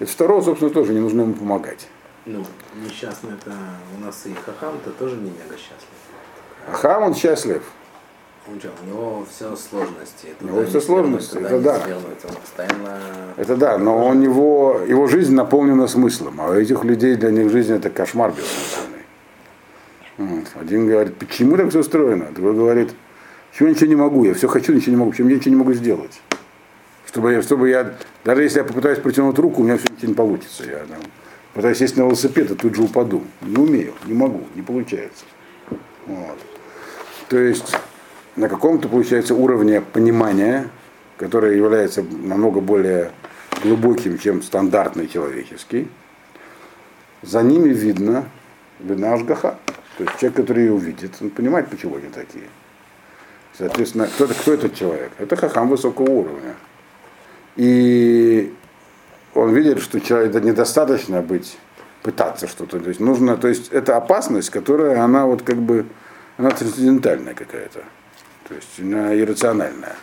[0.00, 1.88] И второго, собственно, тоже не нужно ему помогать.
[2.26, 2.44] Ну,
[2.84, 3.52] несчастный это
[3.96, 5.88] у нас и хахам-то тоже не мега счастлив.
[6.66, 7.62] А Хам, он счастлив.
[8.50, 10.28] У него все сложности.
[10.40, 11.82] У него все сложности, это да.
[11.86, 12.98] Он постоянно...
[13.36, 17.50] Это да, но у него, его жизнь наполнена смыслом, а у этих людей для них
[17.50, 19.04] жизнь это кошмар бессмысленный.
[20.16, 20.46] Вот.
[20.60, 22.28] Один говорит, почему так все устроено?
[22.34, 22.94] Другой говорит,
[23.50, 25.58] почему я ничего не могу, я все хочу, ничего не могу, почему я ничего не
[25.58, 26.20] могу сделать?
[27.06, 30.14] Чтобы я, чтобы я, даже если я попытаюсь протянуть руку, у меня все ничего не
[30.14, 30.64] получится.
[30.64, 31.02] Я там,
[31.52, 33.22] пытаюсь сесть на велосипед, а тут же упаду.
[33.42, 35.24] Не умею, не могу, не получается.
[36.06, 36.38] Вот.
[37.28, 37.76] То есть
[38.38, 40.68] на каком-то, получается, уровне понимания,
[41.16, 43.10] которое является намного более
[43.62, 45.88] глубоким, чем стандартный человеческий,
[47.22, 48.26] за ними видно,
[48.78, 49.58] видна ажгаха.
[49.96, 52.44] То есть человек, который ее увидит, он понимает, почему они такие.
[53.56, 55.10] Соответственно, кто, кто этот человек?
[55.18, 56.54] Это хахам высокого уровня.
[57.56, 58.54] И
[59.34, 61.58] он видит, что человек это недостаточно быть,
[62.04, 62.78] пытаться что-то.
[62.78, 65.86] То есть нужно, то есть это опасность, которая, она вот как бы,
[66.36, 67.82] она трансцендентальная какая-то.
[68.48, 69.96] То есть она иррациональная.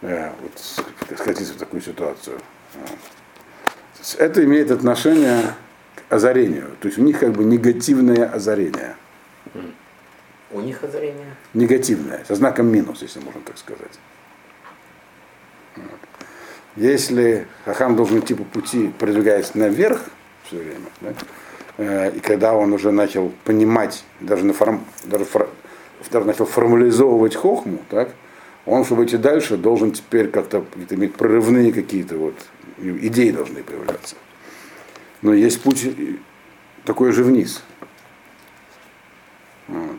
[0.00, 2.38] Э, вот сходиться в такую ситуацию.
[4.18, 5.54] Это имеет отношение
[5.94, 6.76] к озарению.
[6.80, 8.96] То есть у них как бы негативное озарение.
[10.50, 11.34] У них озарение.
[11.52, 13.98] Негативное, со знаком минус, если можно так сказать.
[15.76, 15.86] Вот.
[16.76, 20.00] Если Хахам должен идти по пути, продвигаясь наверх
[20.44, 21.12] все время, да,
[21.78, 25.50] э, и когда он уже начал понимать, даже, на форм, даже, фор, даже
[26.12, 28.10] начал формализовывать хохму, так,
[28.66, 32.34] он, чтобы идти дальше, должен теперь как-то иметь прорывные какие-то вот
[32.78, 34.16] идеи должны появляться.
[35.22, 35.88] Но есть путь
[36.84, 37.62] такой же вниз.
[39.68, 39.96] Вот.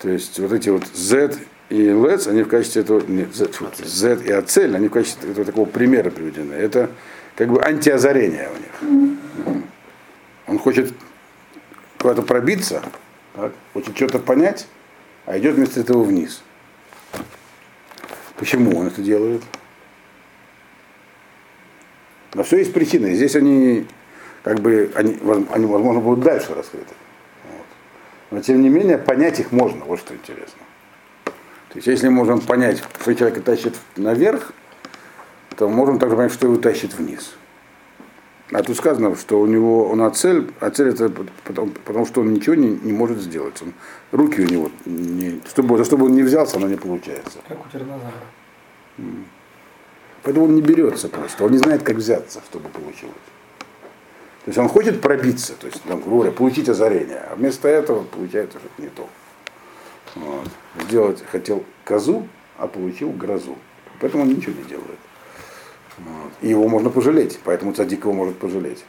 [0.00, 1.38] То есть вот эти вот Z
[1.68, 5.46] и LEDs, они в качестве этого, нет, Z, Z и Ацель, они в качестве этого
[5.46, 6.54] такого примера приведены.
[6.54, 6.90] Это
[7.36, 9.64] как бы антиозарение у них.
[10.46, 10.92] Он хочет
[11.98, 12.82] куда-то пробиться,
[13.34, 14.66] так, хочет что-то понять,
[15.26, 16.42] а идет вместо этого вниз.
[18.36, 19.42] Почему он это делает?
[22.34, 23.14] На все есть причины.
[23.14, 23.86] Здесь они,
[24.42, 25.18] как бы, они,
[25.50, 26.94] они возможно, будут дальше раскрыты.
[27.50, 27.66] Вот.
[28.30, 30.62] Но тем не менее, понять их можно, вот что интересно.
[31.24, 34.52] То есть, если можем понять, что человека тащит наверх,
[35.56, 37.34] то можем также понять, что его тащит вниз.
[38.52, 41.10] А тут сказано, что у него он цель, а цель это
[41.44, 43.60] потому, потому что он ничего не, не может сделать.
[43.62, 43.72] Он,
[44.10, 47.38] руки у него, не, чтобы, чтобы он не взялся, оно не получается.
[47.48, 48.12] Как у тиранозавра.
[50.22, 53.14] Поэтому он не берется просто, он не знает, как взяться, чтобы получилось.
[54.44, 58.58] То есть он хочет пробиться, то есть, там, говоря, получить озарение, а вместо этого получается
[58.58, 59.08] что-то не то.
[60.16, 60.48] Вот.
[60.88, 63.56] Сделать хотел козу, а получил грозу.
[64.00, 64.98] Поэтому он ничего не делает.
[66.06, 66.32] Вот.
[66.40, 68.84] И его можно пожалеть, поэтому цадик его может пожалеть.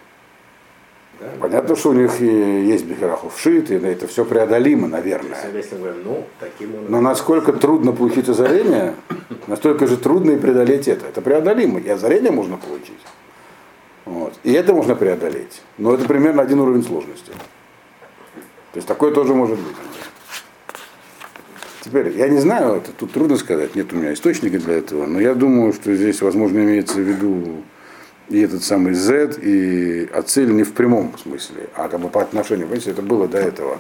[1.19, 5.37] Да, Понятно, что у них и есть бихерахов шит, и это все преодолимо, наверное.
[5.45, 6.25] Мы говорим, ну,
[6.59, 6.85] он...
[6.89, 8.95] Но насколько трудно получить озарение,
[9.47, 11.05] настолько же трудно и преодолеть это.
[11.05, 12.99] Это преодолимо, и озарение можно получить.
[14.05, 14.33] Вот.
[14.43, 15.61] И это можно преодолеть.
[15.77, 17.31] Но это примерно один уровень сложности.
[18.73, 19.75] То есть такое тоже может быть.
[21.83, 25.19] Теперь, я не знаю, это тут трудно сказать, нет у меня источника для этого, но
[25.19, 27.61] я думаю, что здесь, возможно, имеется в виду
[28.29, 32.67] и этот самый Z, и Ациль не в прямом смысле, а как бы по отношению,
[32.67, 33.79] понимаете, это было до этого.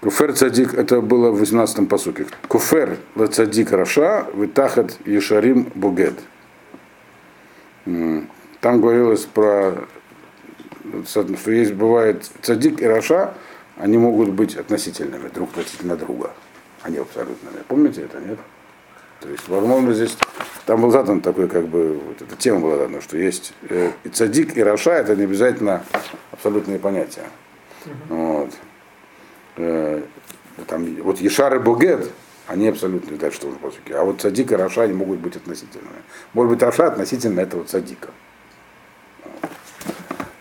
[0.00, 2.26] Куфер цадик, это было в 18-м посуке.
[2.46, 2.96] Куфер
[3.32, 6.14] цадик раша, витахат ешарим бугет.
[7.84, 9.88] Там говорилось про,
[11.04, 13.34] что есть, бывает цадик и раша,
[13.76, 16.30] они могут быть относительными друг относительно друга
[16.82, 17.62] а не абсолютными.
[17.68, 18.38] Помните это, нет?
[19.20, 20.16] То есть, возможно, здесь
[20.66, 24.08] там был задан такой, как бы, вот эта тема была дана, что есть э, и
[24.08, 25.84] цадик, и раша, это не обязательно
[26.32, 27.24] абсолютные понятия.
[28.08, 28.50] Вот.
[29.56, 30.02] Э,
[30.66, 32.10] там, вот Ешар и Бугет,
[32.48, 33.92] они абсолютные дальше тоже по сути.
[33.92, 36.02] А вот цадик и раша, они могут быть относительными.
[36.32, 38.10] Может быть, רשע относительно этого цадика.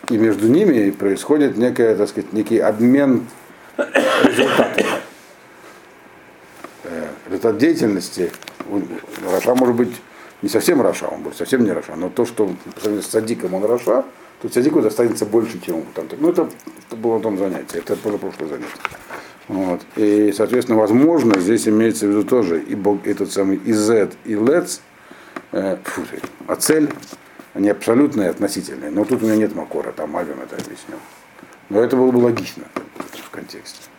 [0.10, 3.28] И между ними происходит некая, так сказать, некий обмен
[3.78, 4.91] результатами
[7.42, 8.32] результат деятельности,
[9.32, 10.02] רשע может быть
[10.42, 13.54] не совсем רשע, он будет совсем не רשע, но то, что по сравнению с цадиком
[13.54, 14.06] он רשע,
[14.42, 15.84] то цадику достанется больше, чем.
[15.94, 16.08] Там.
[16.20, 16.50] Ну, это,
[16.88, 18.70] это было в том занятии, это было прошлое занятие.
[19.48, 19.82] Вот.
[19.96, 24.36] И, соответственно, возможно, здесь имеется в виду тоже и Бог, этот самый и זד, и
[24.36, 24.82] לץ,
[25.52, 25.78] э,
[26.48, 26.90] а цель,
[27.54, 28.92] они абсолютные относительные.
[28.92, 31.00] Но тут у меня нет макора, там Авим это объяснил.
[31.70, 32.64] Но это было бы логично
[33.26, 33.91] в контексте.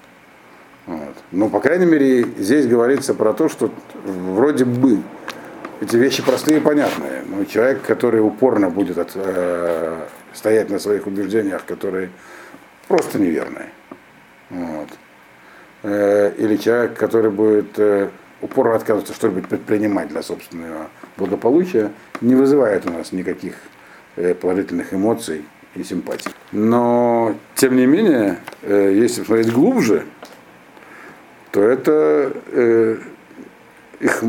[0.86, 1.14] Вот.
[1.30, 3.70] Но, по крайней мере, здесь говорится про то, что
[4.04, 5.00] вроде бы
[5.80, 11.06] эти вещи простые и понятные, но человек, который упорно будет от, э, стоять на своих
[11.06, 12.10] убеждениях, которые
[12.88, 13.68] просто неверные,
[14.50, 14.88] вот.
[15.84, 21.90] э, или человек, который будет э, упорно отказываться что-нибудь предпринимать для собственного благополучия,
[22.20, 23.54] не вызывает у нас никаких
[24.16, 26.30] э, положительных эмоций и симпатии.
[26.50, 30.04] Но, тем не менее, э, если смотреть глубже,
[31.52, 32.96] то это э,
[34.00, 34.22] их,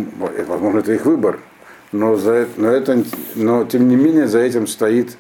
[0.48, 1.40] возможно, это их выбор,
[1.94, 3.04] но, за, но, это,
[3.36, 5.18] но тем не менее за этим стоит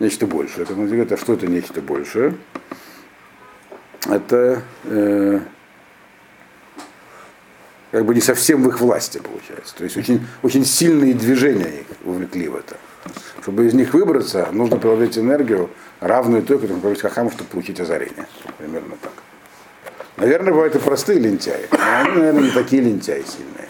[0.00, 0.64] нечто большее.
[0.64, 2.34] Это, говорит, что это нечто большее?
[4.08, 5.40] Это э,
[7.92, 9.76] как бы не совсем в их власти получается.
[9.76, 12.76] То есть очень, очень сильные движения их увлекли в это.
[13.42, 15.68] Чтобы из них выбраться, нужно приложить энергию,
[16.00, 18.26] равную той, которую приложить Хахаму, чтобы получить озарение.
[18.56, 19.12] Примерно так.
[20.16, 21.68] Наверное, бывают и простые лентяи.
[21.70, 23.68] Но они, наверное, не такие лентяи сильные.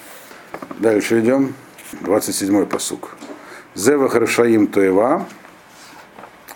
[0.78, 1.54] Дальше идем.
[2.02, 3.16] 27-й посук.
[3.74, 5.26] Зева Харшаим Тоева,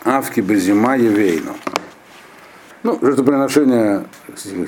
[0.04, 1.56] Авки Безима Евейну.
[2.82, 4.06] Ну, жертвоприношение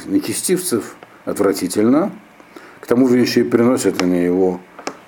[0.06, 2.12] нечестивцев отвратительно.
[2.80, 4.60] К тому же еще и приносят они его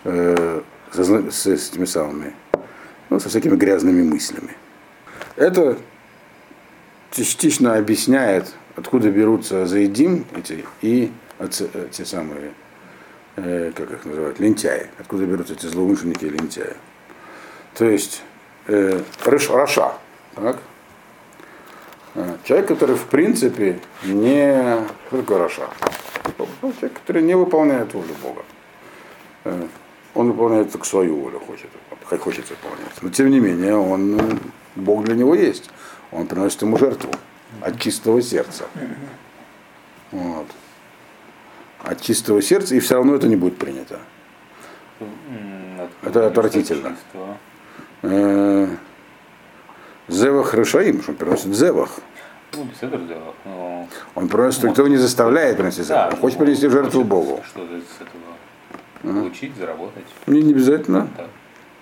[0.04, 2.32] э, со, с, с этими самыми,
[3.10, 4.56] ну, со всякими грязными мыслями.
[5.36, 5.76] Это
[7.10, 11.12] частично объясняет, откуда берутся заедим эти и
[11.90, 12.52] те самые
[13.36, 14.88] э, как их называют, лентяи.
[14.98, 16.74] Откуда берутся эти злоумышленники и лентяи.
[17.74, 18.22] То есть
[18.66, 19.92] э, רשע,
[20.34, 20.58] так?
[22.14, 24.78] Э, человек, который в принципе не...
[25.08, 25.68] Что רשע?
[26.62, 28.42] Ну, человек, который не выполняет волю Бога.
[29.44, 29.66] Э,
[30.14, 31.70] он выполняет только свою волю, хочет,
[32.08, 33.02] как хочет выполнять.
[33.02, 34.36] Но тем не менее, он, э,
[34.76, 35.70] Бог для него есть.
[36.12, 37.10] Он приносит ему жертву
[37.60, 38.64] от чистого сердца.
[40.10, 40.46] Вот
[41.84, 44.00] от чистого сердца, и все равно это не будет принято.
[46.02, 46.96] Это отвратительно.
[48.02, 48.68] Э,
[50.08, 51.90] зевах решаим, что он приносит зевах.
[52.52, 53.88] Ну.
[54.14, 56.14] Он приносит, никто не заставляет приносить зевах.
[56.14, 57.42] Он хочет принести жертву Богу.
[57.46, 60.04] Что-то с этого получить, заработать.
[60.26, 61.08] Не, не обязательно.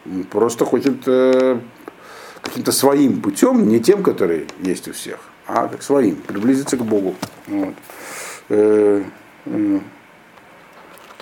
[0.05, 1.61] Он просто хочет э,
[2.41, 7.15] каким-то своим путем, не тем, который есть у всех, а как своим, приблизиться к Богу.
[7.47, 7.75] Вот.
[8.49, 9.03] Э,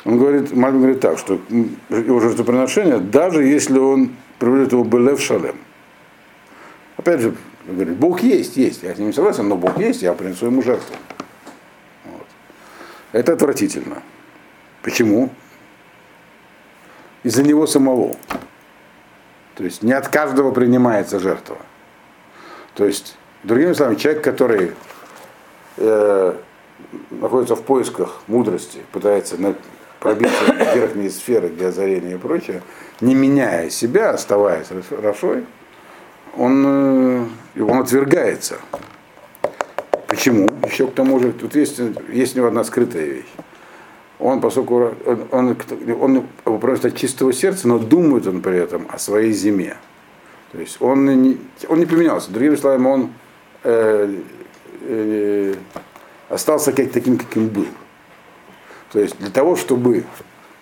[0.05, 1.41] он говорит, Мальбин говорит так, что
[1.89, 5.57] его жертвоприношение, даже если он приводит его Белев Шалем.
[6.97, 7.35] Опять же,
[7.67, 10.63] говорит, Бог есть, есть, я с ним не согласен, но Бог есть, я принесу ему
[10.63, 10.95] жертву.
[12.05, 12.27] Вот.
[13.13, 14.03] Это отвратительно.
[14.83, 15.31] Почему?
[17.23, 18.17] Из-за него самого.
[19.55, 21.59] То есть не от каждого принимается жертва.
[22.75, 24.72] То есть, другими словами, человек, который
[25.76, 26.35] э,
[27.11, 29.37] находится в поисках мудрости, пытается
[29.98, 32.62] пробиться в верхние сферы для озарения и прочее,
[33.00, 35.44] не меняя себя, оставаясь Рашой,
[36.37, 37.26] он,
[37.57, 38.59] э, он отвергается.
[40.07, 40.48] Почему?
[40.66, 41.81] Еще к тому же, тут есть,
[42.12, 43.33] есть у него одна скрытая вещь.
[44.18, 44.92] Он, поскольку
[45.31, 45.57] он,
[46.00, 49.76] он, он, просто от чистого сердца, но думает он при этом о своей зиме.
[50.53, 52.31] То есть он не, он не поменялся.
[52.31, 53.11] Другими словами, он
[53.64, 54.14] э,
[54.83, 55.55] э,
[56.29, 57.66] остался как, таким, каким был.
[58.92, 60.05] То есть для того, чтобы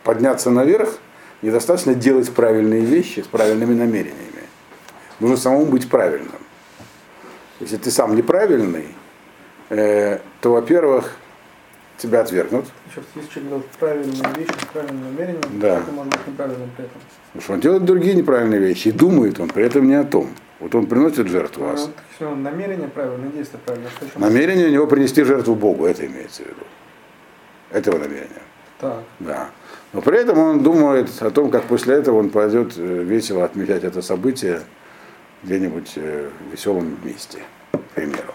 [0.04, 0.98] подняться наверх,
[1.42, 4.42] недостаточно делать правильные вещи с правильными намерениями.
[5.20, 6.32] Нужно самому быть правильным.
[7.60, 8.86] Если ты сам неправильный,
[9.70, 11.16] э, то, во-первых,
[11.96, 12.66] тебя отвергнут.
[12.94, 15.78] Раз, если человек делает правильные вещи с правильным намерением, Да.
[15.78, 17.00] это может быть неправильным при этом.
[17.32, 20.30] Потому что он делает другие неправильные вещи и думает он при этом не о том.
[20.60, 21.90] Вот он приносит жертву Ну, вас.
[22.10, 24.18] если он намерение правильное, действие что еще?
[24.18, 26.62] Намерение у него принести жертву Богу, это имеется в виду.
[27.70, 28.42] Этого намерения.
[28.80, 29.02] Так.
[29.20, 29.50] Да.
[29.92, 33.84] Но при этом он думает о том, как после этого он пойдет э, весело отмечать
[33.84, 34.62] это событие
[35.44, 37.38] где-нибудь э, в веселом месте,
[37.72, 38.34] к примеру,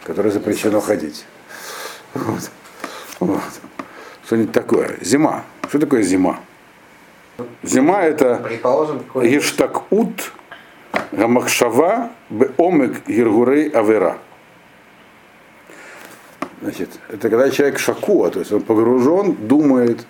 [0.00, 1.24] в которое запрещено ходить.
[2.14, 2.50] Вот.
[3.20, 3.40] Вот.
[4.26, 4.96] Что-нибудь такое.
[5.00, 5.44] Зима.
[5.68, 6.40] Что такое зима?
[7.62, 10.32] Зима это Предположим, Ештакут
[11.12, 14.18] Гамахшава Беомек Гергурей Авера.
[16.62, 20.06] Значит, это когда человек шакуа, то есть он погружен, думает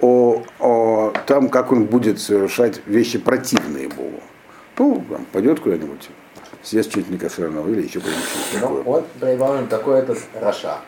[0.00, 4.22] о, о том, как он будет совершать вещи противные Богу.
[4.78, 6.08] Ну, там, пойдет куда-нибудь,
[6.62, 10.78] съест чуть некошерного или еще что-нибудь Ну, вот, предположим, такой этот Раша.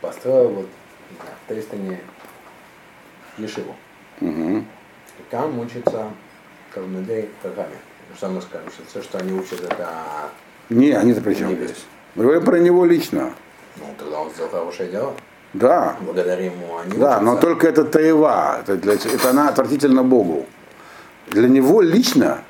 [0.00, 0.68] Построил вот
[1.10, 1.98] не знаю, в пристани
[3.38, 3.74] Ешиву.
[4.20, 4.58] Мгм.
[5.18, 5.58] И там
[6.74, 7.76] Хагами.
[8.16, 9.88] Что мы скажем, что все, что они учат, это...
[10.68, 11.84] Не, они-то при чем Не здесь?
[12.14, 13.32] Мы говорим про него лично.
[13.76, 15.14] Ну, тогда он сделал хорошее дело.
[15.52, 17.46] Да, Благодаря ему они Да, но учатся.
[17.46, 20.46] только это таева, это, для, это она отвратительна Богу.
[21.28, 22.42] Для него лично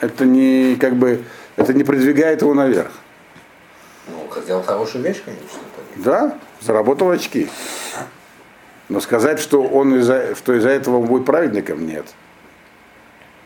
[0.00, 1.24] это не как бы
[1.56, 2.92] это не продвигает его наверх.
[4.08, 5.58] Ну, сделал хорошую вещь, конечно.
[5.96, 7.48] Да, заработал очки.
[8.88, 12.06] Но сказать, что он из-за, что из-за этого он будет праведником, нет.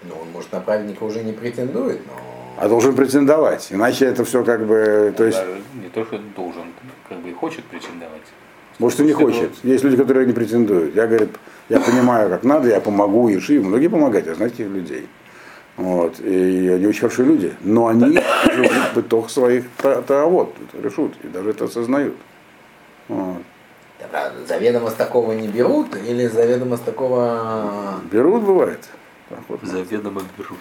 [0.05, 3.69] Ну, он, может, на праведника уже не претендует, но а должен претендовать.
[3.71, 6.65] Иначе это все как бы, то есть, Даже не то, что должен,
[7.09, 8.23] как бы и хочет претендовать.
[8.79, 9.53] может, и не хочет.
[9.63, 10.95] Есть люди, которые не претендуют.
[10.95, 11.31] Я, говорит,
[11.69, 15.09] я понимаю, как надо, я помогу, и ши, многие помогают, я знаю таких людей.
[15.77, 16.21] Вот.
[16.21, 17.55] И они очень хорошие люди.
[17.63, 18.21] Но они
[18.53, 22.17] живут в бытах своих таавот, решут, и даже это осознают.
[23.09, 23.39] Вот.
[23.99, 28.01] Да, правда, заведомо с такого не берут или заведомо с такого...
[28.11, 28.81] Берут, бывает.
[29.49, 29.61] Вот.
[29.63, 30.59] Заведомо берут.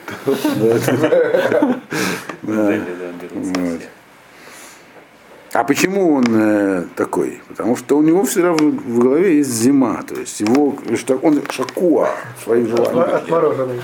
[5.54, 7.42] А почему он э, такой?
[7.50, 11.42] Потому что у него всегда в, в голове есть зима, то есть его, что он
[11.50, 12.08] шакуа
[12.42, 13.16] своих желаниях.
[13.16, 13.82] Отмороженный.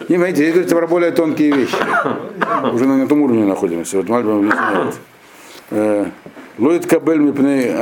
[0.00, 1.76] Не, понимаете, здесь говорится про более тонкие вещи.
[2.72, 3.96] Уже на этом уровне находимся.
[3.96, 4.94] Вот Мальбим объясняет.
[5.70, 6.06] Э,
[6.58, 7.72] Лоид кабель мипней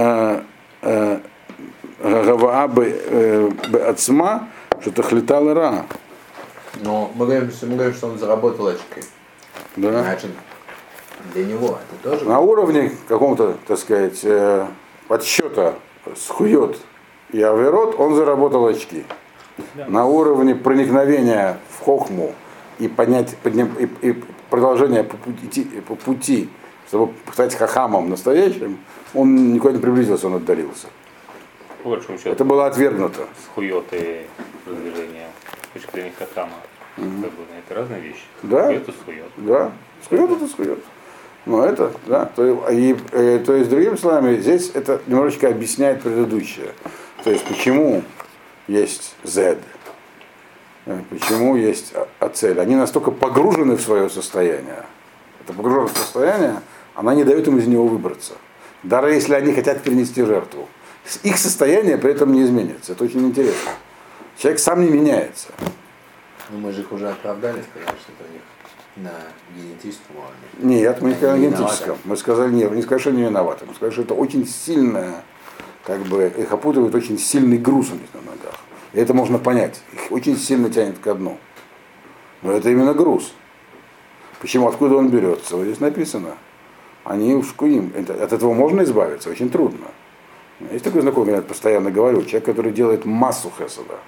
[2.03, 2.93] гаваа б
[3.87, 4.49] ацма,
[4.85, 5.87] что тахлитал ра.
[6.83, 9.01] Но мы говорим, что, мы говорим, что он заработал очки.
[9.77, 10.03] Да.
[10.03, 10.31] Значит,
[11.33, 12.29] для него это тоже...
[12.29, 14.67] На уровне каком-то, так сказать, э,
[15.09, 15.77] подсчета
[16.17, 16.77] схует
[17.33, 19.07] и аверот, он заработал очки.
[19.87, 22.35] На уровне проникновения в хохму
[22.79, 26.51] и, поднять, подним, и, и продолжения по пути, по пути,
[26.89, 28.79] чтобы стать хахамом настоящим,
[29.15, 30.89] он никуда не приблизился, он отдалился.
[31.85, 33.27] По большому счету, Это было отвергнуто.
[33.45, 34.25] схует и
[34.65, 35.29] продвижение
[35.71, 36.55] с точки зрения хахама.
[36.97, 38.23] Это разные вещи.
[38.43, 38.65] Да.
[38.65, 39.25] Схует и схует.
[39.37, 40.79] Да, схует это схует.
[41.45, 46.71] Но это, да, то, и, э, то есть, другими словами, здесь это немножечко объясняет предыдущее.
[47.23, 48.03] То есть, почему
[48.67, 49.59] есть Z,
[50.87, 52.59] э, почему есть А- Ацель.
[52.59, 54.87] Они настолько погружены в свое состояние.
[55.45, 56.63] Это погруженное состояние,
[56.95, 58.33] она не дает им из него выбраться.
[58.83, 60.67] Даже если они хотят принести жертву.
[61.23, 62.93] Их состояние при этом не изменится.
[62.93, 63.71] Это очень интересно.
[64.39, 65.49] Человек сам не меняется.
[66.51, 68.43] Ну, мы же их уже оправдали, сказали, что это у них
[68.97, 69.13] на
[69.57, 70.77] генетическом уровне.
[70.77, 71.99] Нет, мы не сказали на генетическом.
[72.05, 73.65] Мы сказали, нет, мы не сказали, что они виноваты.
[73.67, 75.23] Мы сказали, что это очень сильное,
[75.85, 78.55] как бы, их опутывает очень сильный груз у них на ногах.
[78.93, 79.81] И это можно понять.
[79.93, 81.39] Их очень сильно тянет ко дну.
[82.43, 83.33] Но это именно груз.
[84.41, 84.69] Почему?
[84.69, 85.57] Откуда он берется?
[85.57, 86.37] Вот здесь написано.
[87.05, 87.43] Они.
[87.95, 89.31] Это- От этого можно избавиться?
[89.31, 89.87] Очень трудно.
[90.73, 93.99] Есть такой знакомый, я постоянно говорю, человек, который делает массу хесада.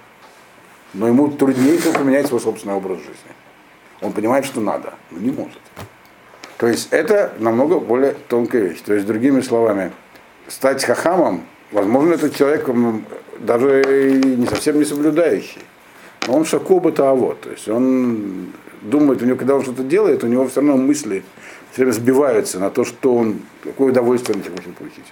[0.93, 3.31] Но ему труднее поменять свой собственный образ жизни.
[4.01, 5.59] Он понимает, что надо, но не может.
[6.57, 8.81] То есть это намного более тонкая вещь.
[8.81, 9.91] То есть, другими словами,
[10.47, 12.69] стать хахамом, возможно, этот человек
[13.39, 13.83] даже
[14.23, 15.61] не совсем не соблюдающий.
[16.27, 17.41] Но он шакоба вот.
[17.41, 21.23] То есть он думает, у него, когда он что-то делает, у него все равно мысли
[21.71, 25.05] все время сбиваются на то, что он, какое удовольствие он хочет получить.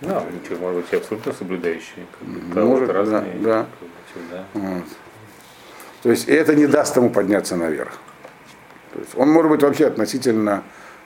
[0.00, 2.06] Да, ничего, может быть, и абсолютно соблюдающие.
[2.18, 3.34] Как бы, Может, разные.
[3.40, 3.66] да, да.
[3.80, 4.44] как бы, всегда.
[4.54, 4.84] Вот.
[6.02, 7.98] То есть это не даст ему подняться наверх.
[8.92, 10.62] То есть он может быть вообще относительно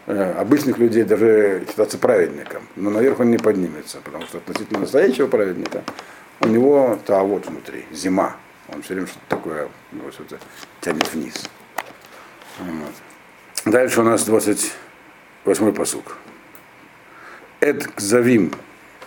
[0.06, 5.26] э, обычных людей даже считаться праведником, но наверх он не поднимется, потому что относительно настоящего
[5.26, 5.82] праведника
[6.40, 8.36] у него то вот внутри, зима.
[8.68, 10.38] Он все время что-то такое его что-то
[10.80, 11.48] тянет вниз.
[12.58, 13.72] Вот.
[13.72, 16.16] Дальше у нас 28 посук.
[17.60, 18.52] Эд кзавим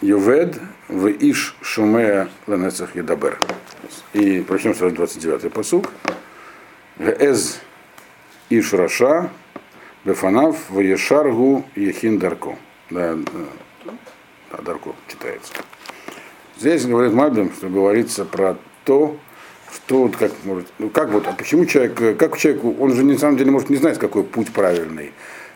[0.06, 3.40] ювед в иш шумея ленецах едабер.
[4.14, 5.92] И прочтем сразу 29-й посук.
[7.00, 7.60] Эз
[8.50, 9.30] иш раша
[10.06, 12.56] бефанав в ешаргу ехин дарко.
[12.90, 13.94] Да, да,
[14.52, 15.54] да, дарко читается.
[16.58, 19.18] Здесь говорит Мальбим, что говорится про то,
[19.74, 23.04] что вот как может, ну как вот, а почему человек, э, как человеку, он же
[23.04, 25.12] на самом деле может не знать, какой путь правильный,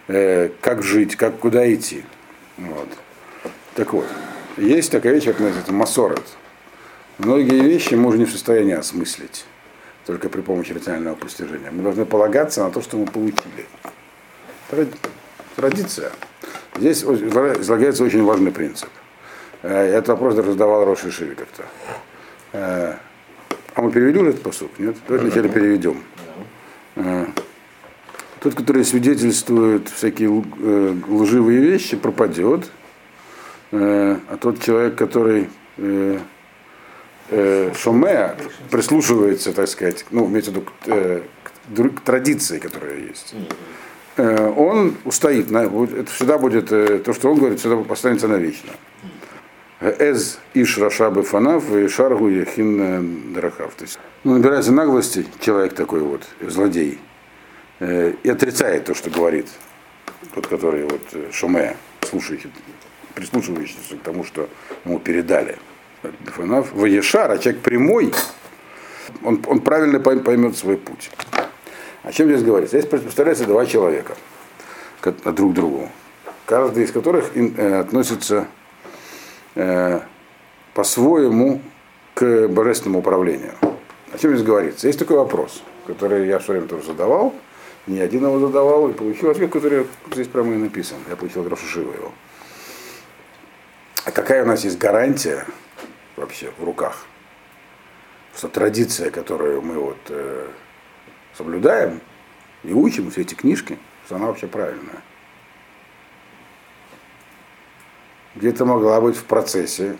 [0.07, 2.03] э, как жить, как куда идти.
[2.57, 2.89] Вот.
[3.75, 4.07] Так вот,
[4.59, 6.21] есть такая вещь, как называется масорет.
[7.17, 9.45] Многие вещи мы уже не в состоянии осмыслить,
[10.05, 11.71] только при помощи рационального постижения.
[11.71, 13.65] Мы должны полагаться на то, что мы получили.
[14.71, 14.93] Тради-
[15.55, 16.11] Традиция.
[16.77, 18.89] Здесь излагается очень важный принцип.
[19.63, 21.63] Э, Этот вопрос даже задавал Роши Шиви как-то.
[22.53, 22.93] Э,
[23.75, 24.71] А мы перевели уже этот посук?
[24.79, 24.95] Нет?
[25.07, 26.03] Давайте вначале переведем.
[26.95, 27.25] Э,
[28.39, 30.29] Тот, который свидетельствует всякие
[31.09, 32.69] лживые вещи, пропадет.
[33.71, 36.19] Э, А тот человек, который э,
[37.29, 38.35] э, шоме,
[38.71, 41.21] прислушивается, так сказать, ну, имеется в виду э,
[41.95, 43.35] к традиции, которая есть,
[44.17, 45.51] э, он устоит.
[45.51, 48.71] на- Это всегда будет, э, то, что он говорит, всегда останется навечно.
[49.81, 53.73] Эз иш рашабы фанав и шаргу яхин э, драхав.
[53.75, 56.99] То есть, ну, набирается наглости человек такой вот, злодей,
[57.79, 59.47] э, и отрицает то, что говорит
[60.33, 62.51] тот, который вот э, шуме, слушающий,
[63.19, 64.47] прислушивающийся к тому, что
[64.85, 65.57] ему передали.
[66.27, 68.13] Фанав, Ваешар, а человек прямой,
[69.23, 71.11] он, он правильно пойм- поймет свой путь.
[72.03, 72.79] О чем здесь говорится?
[72.79, 74.15] Здесь представляется два человека
[75.03, 75.89] друг к другу,
[76.45, 78.47] каждый из которых э, относится
[79.55, 79.99] э,
[80.73, 81.61] по-своему
[82.13, 83.53] к божественному управлению.
[84.13, 84.87] О чем здесь говорится?
[84.87, 87.35] Есть такой вопрос, который я все время тоже задавал,
[87.85, 90.97] не один его задавал, и получил ответ, который здесь прямо и написан.
[91.09, 92.13] Я получил от Рошишива его.
[94.09, 95.45] А какая у нас есть гарантия
[96.15, 97.05] вообще в руках,
[98.35, 100.47] что традиция, которую мы вот э,
[101.37, 102.01] соблюдаем
[102.63, 105.03] и учим все эти книжки, что она вообще правильная.
[108.33, 109.95] Где-то могла быть в процессе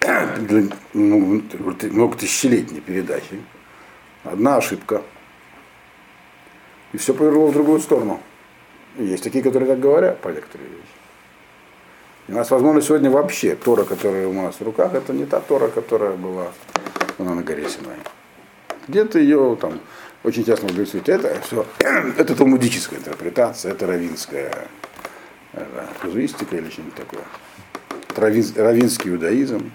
[0.92, 3.40] ну, много тысячелетней передачи.
[4.22, 5.02] Одна ошибка.
[6.92, 8.20] И все повернуло в другую сторону.
[8.98, 11.03] Есть такие, которые так говорят по некоторые вещи.
[12.28, 15.40] И у нас, возможно, сегодня вообще Тора, которая у нас в руках, это не та
[15.40, 16.52] Тора, которая была
[17.18, 17.96] она на горе Синай.
[18.88, 19.80] Где-то ее там
[20.22, 21.66] очень часто можно говорить, это все,
[22.18, 24.68] это талмудическая интерпретация, это равинская
[25.52, 27.22] это, казуистика или что-нибудь такое.
[28.16, 29.72] Равин, равинский иудаизм,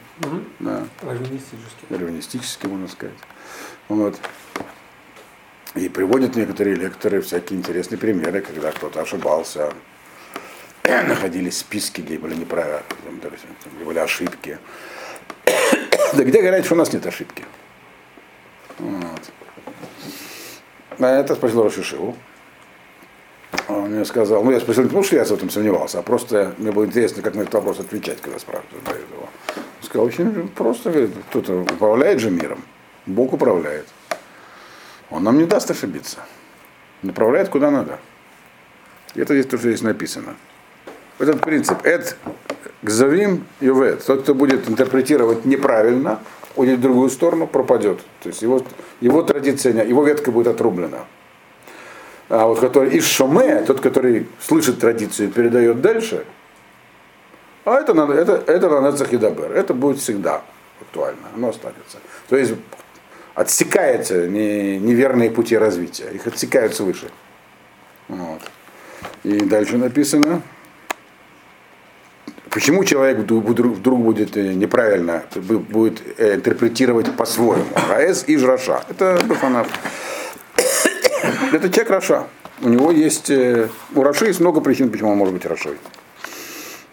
[0.59, 1.85] да, Раввинистически.
[1.89, 3.15] раввинистический, можно сказать.
[3.89, 4.17] Вот.
[5.75, 9.73] И приводят некоторые лекторы всякие интересные примеры, когда кто-то ошибался,
[10.89, 12.81] находились списки, где были неправильно,
[13.75, 14.57] где были ошибки.
[16.11, 17.45] Да где говорят, что у нас нет ошибки?
[18.79, 19.31] Вот.
[20.99, 22.17] А это спросил Рошишиву.
[23.67, 26.55] Он мне сказал, ну я спросил не потому, что я в этом сомневался, а просто
[26.57, 29.23] мне было интересно, как на этот вопрос отвечать, когда спрашивают этого.
[29.23, 32.63] Он сказал, очень просто, кто-то управляет же миром,
[33.05, 33.87] Бог управляет.
[35.09, 36.19] Он нам не даст ошибиться.
[37.01, 37.99] Направляет куда надо.
[39.15, 40.35] И это здесь тоже здесь написано.
[41.19, 41.85] Этот принцип.
[41.85, 42.15] Эд
[42.81, 44.05] гзавим ювет.
[44.05, 46.19] Тот, кто будет интерпретировать неправильно,
[46.55, 47.99] уйдет в другую сторону, пропадет.
[48.21, 48.61] То есть его,
[49.01, 51.05] его традиция, его ветка будет отрублена.
[52.29, 56.25] А вот который из шоме, тот, который слышит традицию и передает дальше,
[57.65, 59.51] а это, надо, это, это на Нецах и Дабер.
[59.51, 60.43] Это будет всегда
[60.79, 61.27] актуально.
[61.35, 61.97] Оно останется.
[62.29, 62.53] То есть
[63.35, 66.09] отсекаются не, неверные пути развития.
[66.13, 67.09] Их отсекают свыше.
[68.07, 68.41] Вот.
[69.23, 70.41] И дальше написано.
[72.49, 77.65] Почему человек вдруг, будет э, неправильно, бу- будет э, интерпретировать по-своему?
[77.89, 78.83] Раэс и Жраша.
[78.89, 79.67] Это Бафанав.
[81.53, 82.27] Это человек Раша.
[82.61, 85.77] У него есть, э, у Раши есть много причин, почему он может быть Рашой.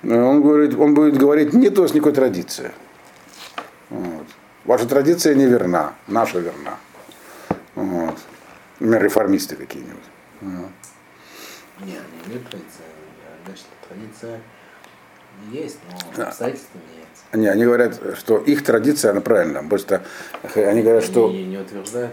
[0.03, 2.71] Э, Он, говорит, он будет говорить, нет у вас никакой традиции.
[3.89, 4.27] Вот.
[4.65, 6.77] Ваша традиция неверна, наша верна.
[7.75, 8.19] Вот.
[8.79, 10.05] Например, реформисты какие-нибудь.
[10.43, 10.71] Вот.
[11.81, 12.85] Не, имеют традицию.
[13.45, 14.41] Значит, традиция
[15.51, 16.29] есть, но Да.
[16.29, 17.37] обстоятельства меняются.
[17.37, 19.63] Не, они говорят, что их традиция, она правильная.
[19.63, 20.03] Просто
[20.55, 22.13] они говорят, что Они не утверждают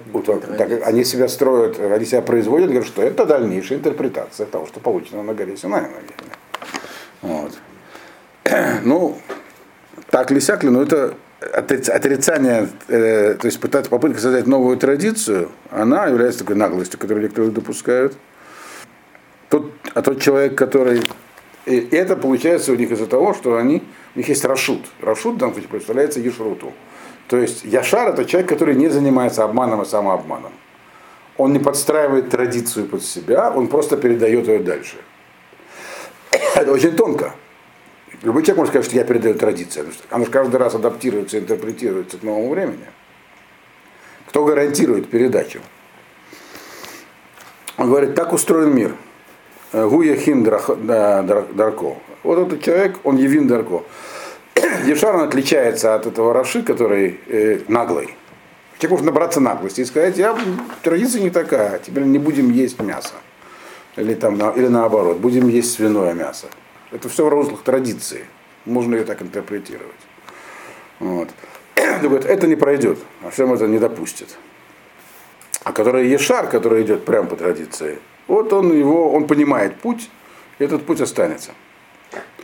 [0.57, 5.23] так, они себя строят, они себя производят, говорят, что это дальнейшая интерпретация того, что получено
[5.23, 5.81] на горе Синай.
[5.81, 6.03] наверное.
[7.21, 7.51] Вот.
[8.83, 9.17] Ну,
[10.09, 14.77] так ли сяк ли, но это отриц- отрицание, э, то есть пытаться, попытка создать новую
[14.77, 18.15] традицию, она является такой наглостью, которую некоторые допускают.
[19.49, 21.03] Тот, а тот человек, который...
[21.65, 23.83] И это получается у них из-за того, что они,
[24.15, 24.81] у них есть рашут.
[25.01, 26.73] Рашут случае представляется ешруту.
[27.27, 30.51] То есть Яшар это человек, который не занимается обманом и самообманом.
[31.37, 34.97] Он не подстраивает традицию под себя, он просто передает ее дальше.
[36.55, 37.33] Это очень тонко.
[38.21, 39.91] Любой человек может сказать, что я передаю традицию.
[40.11, 42.85] Она же каждый раз адаптируется, интерпретируется к новому времени.
[44.27, 45.59] Кто гарантирует передачу?
[47.77, 48.95] Он говорит, так устроен мир.
[49.73, 51.95] Гуяхин Дарко.
[52.23, 53.83] Вот этот человек, он Евин Дарко.
[54.85, 58.15] Ешар он отличается от этого Раши, который э, наглый.
[58.77, 60.37] Человек может набраться наглости и сказать, я,
[60.83, 63.13] традиция не такая, теперь не будем есть мясо.
[63.95, 66.47] Или, там, или наоборот, будем есть свиное мясо.
[66.91, 68.25] Это все в руслах традиции.
[68.65, 69.91] Можно ее так интерпретировать.
[70.99, 71.29] Вот.
[72.01, 74.37] Говорит, это не пройдет, а всем это не допустит.
[75.63, 80.09] А который Ешар, который идет прямо по традиции, вот он его, он понимает путь,
[80.59, 81.51] и этот путь останется.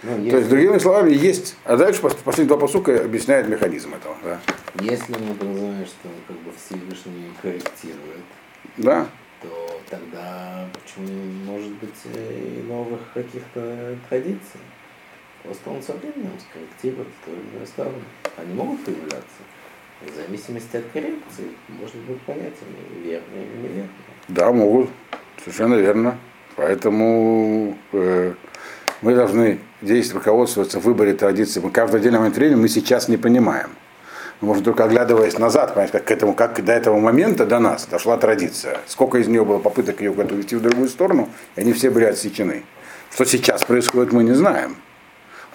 [0.02, 4.16] Ну, То есть, другими словами, есть, а дальше пос- последние два посука объясняют механизм этого.
[4.24, 4.40] Да?
[4.80, 8.24] Если мы подразумеваем, что как бы Всевышний корректирует,
[8.78, 9.08] да?
[9.42, 14.62] то тогда почему не может быть и новых каких-то традиций?
[15.44, 18.02] Просто он со временем скорректирует в ту или иную сторону.
[18.38, 19.42] Они могут появляться.
[20.02, 23.90] В зависимости от коррекции можно будет понять, они верные или неверные.
[24.30, 24.90] Да, могут.
[25.44, 26.18] Совершенно верно.
[26.56, 28.34] Поэтому э,
[29.02, 31.62] мы должны действовать, руководствоваться в выборе традиций.
[31.62, 33.70] Мы каждый отдельный момент времени мы сейчас не понимаем.
[34.42, 38.18] Можно только оглядываясь назад, понять, как к этому, как до этого момента до нас дошла
[38.18, 38.78] традиция.
[38.88, 42.64] Сколько из нее было попыток ее увести в другую сторону, и они все были отсечены.
[43.12, 44.78] Что сейчас происходит, мы не знаем.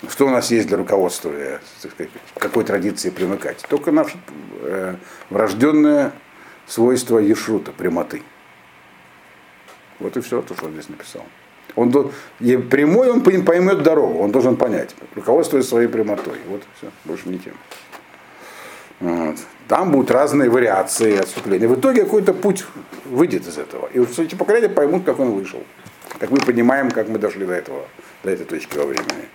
[0.09, 1.33] Что у нас есть для руководства,
[1.79, 3.59] сказать, какой традиции примыкать?
[3.71, 4.19] Только наше
[4.61, 4.97] э,
[5.31, 6.13] врожденное
[6.67, 8.23] свойство ешрута, прямоты.
[10.01, 11.25] Вот и все, то, что он здесь написал.
[11.77, 12.13] Он до...
[12.41, 16.39] и прямой он пойм- поймет дорогу, он должен понять, руководствуясь своей прямотой.
[16.49, 17.55] Вот все, больше ничем.
[19.01, 19.37] Вот.
[19.67, 21.67] Там будут разные вариации отступления.
[21.67, 22.65] В итоге какой-то путь
[23.07, 23.89] выйдет из этого.
[23.93, 25.63] И вот эти поколения поймут, как он вышел.
[26.21, 27.83] Как мы понимаем, как мы дошли до этого,
[28.23, 29.29] до этой точки во времени.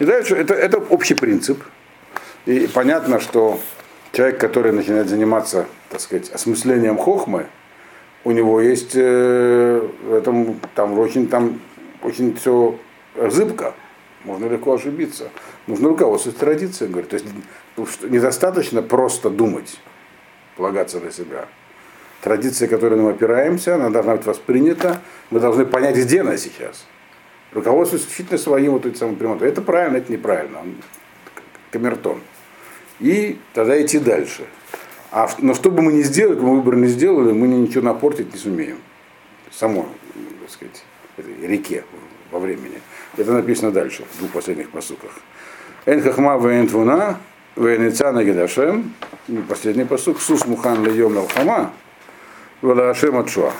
[0.00, 1.62] И дальше это, это общий принцип.
[2.46, 3.60] И понятно, что
[4.12, 7.46] человек, который начинает заниматься, так сказать, осмыслением хохмы,
[8.24, 11.60] у него есть э, в этом там очень там
[12.02, 12.78] очень все
[13.14, 13.74] зыбко.
[14.24, 15.28] Можно легко ошибиться.
[15.66, 17.10] Нужно руководствоваться традицией, говорит.
[17.10, 17.26] То есть
[17.92, 19.78] что недостаточно просто думать,
[20.56, 21.46] полагаться на себя.
[22.22, 25.02] Традиция, которой мы опираемся, она должна быть воспринята.
[25.30, 26.86] Мы должны понять, где она сейчас.
[27.52, 29.48] Руководствуясь исключительно своим вот этим самым прямотой.
[29.48, 30.60] Это правильно, это неправильно.
[30.60, 30.76] Он
[31.70, 32.20] камертон.
[33.00, 34.46] И тогда идти дальше.
[35.16, 38.38] А, но что бы мы ни сделали, бы выбор не сделали, мы ничего напортить не
[38.40, 38.78] сумеем.
[39.52, 39.86] Само,
[40.40, 40.84] так сказать,
[41.40, 41.84] реке
[42.32, 42.80] во времени.
[43.16, 45.12] Это написано дальше, в двух последних посуках.
[45.86, 47.20] Эн хахма вен твуна,
[47.54, 48.92] вен ицана гедашем,
[49.28, 51.70] и последний посук, сус мухан льем алхама,
[52.60, 53.52] валашем отшуа.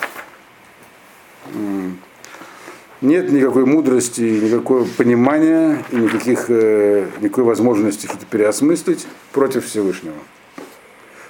[3.01, 10.17] Нет никакой мудрости, никакого понимания и никаких, э, никакой возможности что-то переосмыслить против Всевышнего.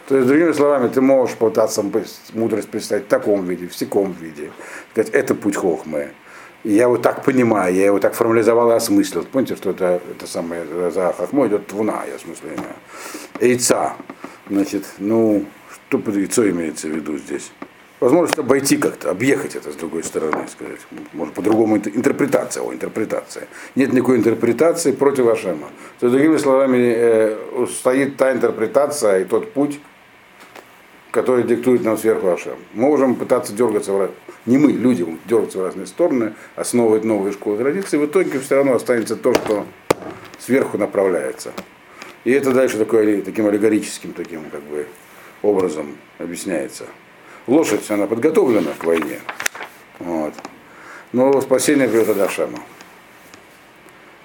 [0.09, 1.83] То есть, другими словами, ты можешь пытаться
[2.35, 4.51] мудрость представить в таком виде, в таком виде.
[4.93, 6.11] Сказать, это путь хохмы.
[6.63, 9.25] И я его так понимаю, я его так формализовал и осмыслил.
[9.25, 12.75] Помните, что это, это самое, за хохмой идет твуна, и осмысление.
[13.41, 13.95] Яйца.
[14.49, 15.45] Значит, ну,
[15.89, 17.51] что под яйцо имеется в виду здесь?
[18.01, 20.81] Возможность обойти как-то, объехать это с другой стороны, сказать.
[21.15, 23.49] Может, по-другому интер- интерпретация, о, интерпретация.
[23.75, 25.69] Нет никакой интерпретации против Ашема.
[26.01, 29.81] То есть, другими словами, э, стоит та интерпретация и тот путь,
[31.15, 32.57] который диктует нам сверху Ашем.
[32.73, 34.11] Мы можем пытаться дергаться, в,
[34.47, 38.75] не мы, люди, дергаться в разные стороны, основывать новые школы традиций, в итоге все равно
[38.75, 39.65] останется то, что
[40.41, 41.53] сверху направляется.
[42.25, 44.89] И это дальше такой, таким аллегорическим таким как бы
[45.43, 46.87] образом объясняется.
[47.47, 49.21] Лошадь, она подготовлена к войне.
[50.01, 50.35] Вот.
[51.13, 52.59] Но спасение придет от Ашема.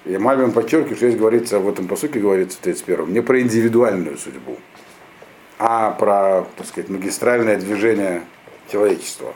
[0.06, 4.16] И Мальбин подчеркивает, что здесь говорится, в этом посуке говорится в 31 не про индивидуальную
[4.16, 4.56] судьбу,
[5.62, 8.22] а про, так сказать, магистральное движение
[8.72, 9.34] человечества.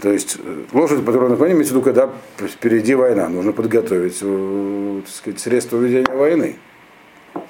[0.00, 2.10] То есть э, лошадь, которую на коне, имеется в виду, когда
[2.48, 6.56] впереди война, нужно подготовить э, так сказать, средства ведения войны.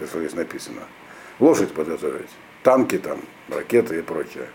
[0.08, 0.80] Что здесь написано.
[1.38, 2.28] Лошадь подготовить,
[2.64, 4.48] танки там, ракеты и прочее.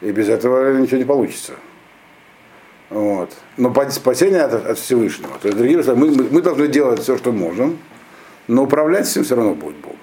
[0.00, 1.52] И без этого ничего не получится.
[2.90, 3.32] Вот.
[3.56, 5.38] Но спасение от, от Всевышнего.
[5.40, 7.78] То есть, словами, мы, мы- мы должны делать все, что можем,
[8.48, 9.95] но управлять всем все равно будет Бог.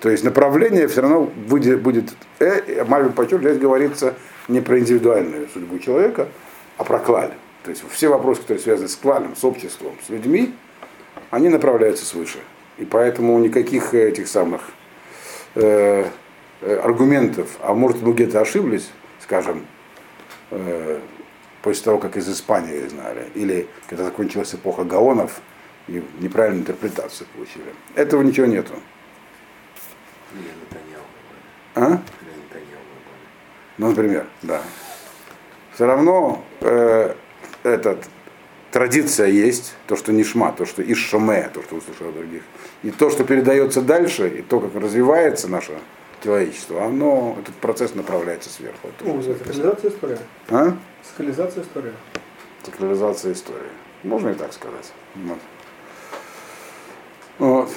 [0.00, 4.14] То есть направление все равно будет, будет э, Мальвин подчеркивает, здесь говорится
[4.46, 6.28] не про индивидуальную судьбу человека,
[6.76, 7.32] а про клаль.
[7.64, 10.54] То есть все вопросы, которые связаны с клалем, с обществом, с людьми,
[11.30, 12.38] они направляются свыше.
[12.78, 14.62] И поэтому никаких этих самых
[15.56, 16.06] э,
[16.60, 18.88] э, аргументов, а может мы где-то ошиблись,
[19.20, 19.66] скажем,
[20.52, 21.00] э,
[21.62, 25.40] после того, как из Испании знали, или когда закончилась эпоха гаонов
[25.88, 27.74] и неправильную интерпретацию получили.
[27.96, 28.74] Этого ничего нету.
[30.34, 31.02] Или Натаньяу.
[31.74, 31.86] А?
[31.86, 32.80] Или Натаньяу.
[33.78, 34.62] Ну, например, да.
[35.74, 37.14] Все равно э,
[37.62, 38.08] этот,
[38.70, 42.42] традиция есть, то, что нишма, то, что ишшоме, то, что услышал других.
[42.82, 45.72] И то, что передается дальше, и то, как развивается наше
[46.22, 48.88] человечество, оно, этот процесс направляется сверху.
[49.00, 50.18] Ну, уже сакрализация истории.
[50.48, 50.76] А?
[51.08, 51.92] Сакрализация истории.
[52.64, 53.70] Сакрализация истории.
[54.02, 54.92] Можно и так сказать.
[55.14, 55.38] Вот.
[57.38, 57.70] Вот.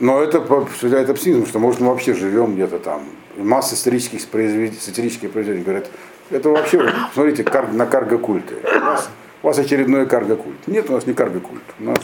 [0.00, 3.02] Но это это психизм, что может мы вообще живем где-то там.
[3.36, 5.90] И масса исторических произведений, сатирических произведений говорят,
[6.30, 8.56] это вообще, вот, смотрите, кар, на карго-культы.
[8.62, 9.10] У вас,
[9.42, 10.66] у вас очередной карго-культ.
[10.66, 11.62] Нет, у нас не карго-культ.
[11.80, 11.98] У нас,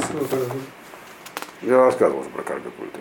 [1.63, 2.99] я рассказывал уже про карго-культы.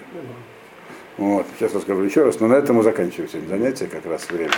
[1.18, 1.46] Вот.
[1.58, 4.54] Сейчас расскажу еще раз, но на этом мы заканчиваем сегодня занятие, как раз время.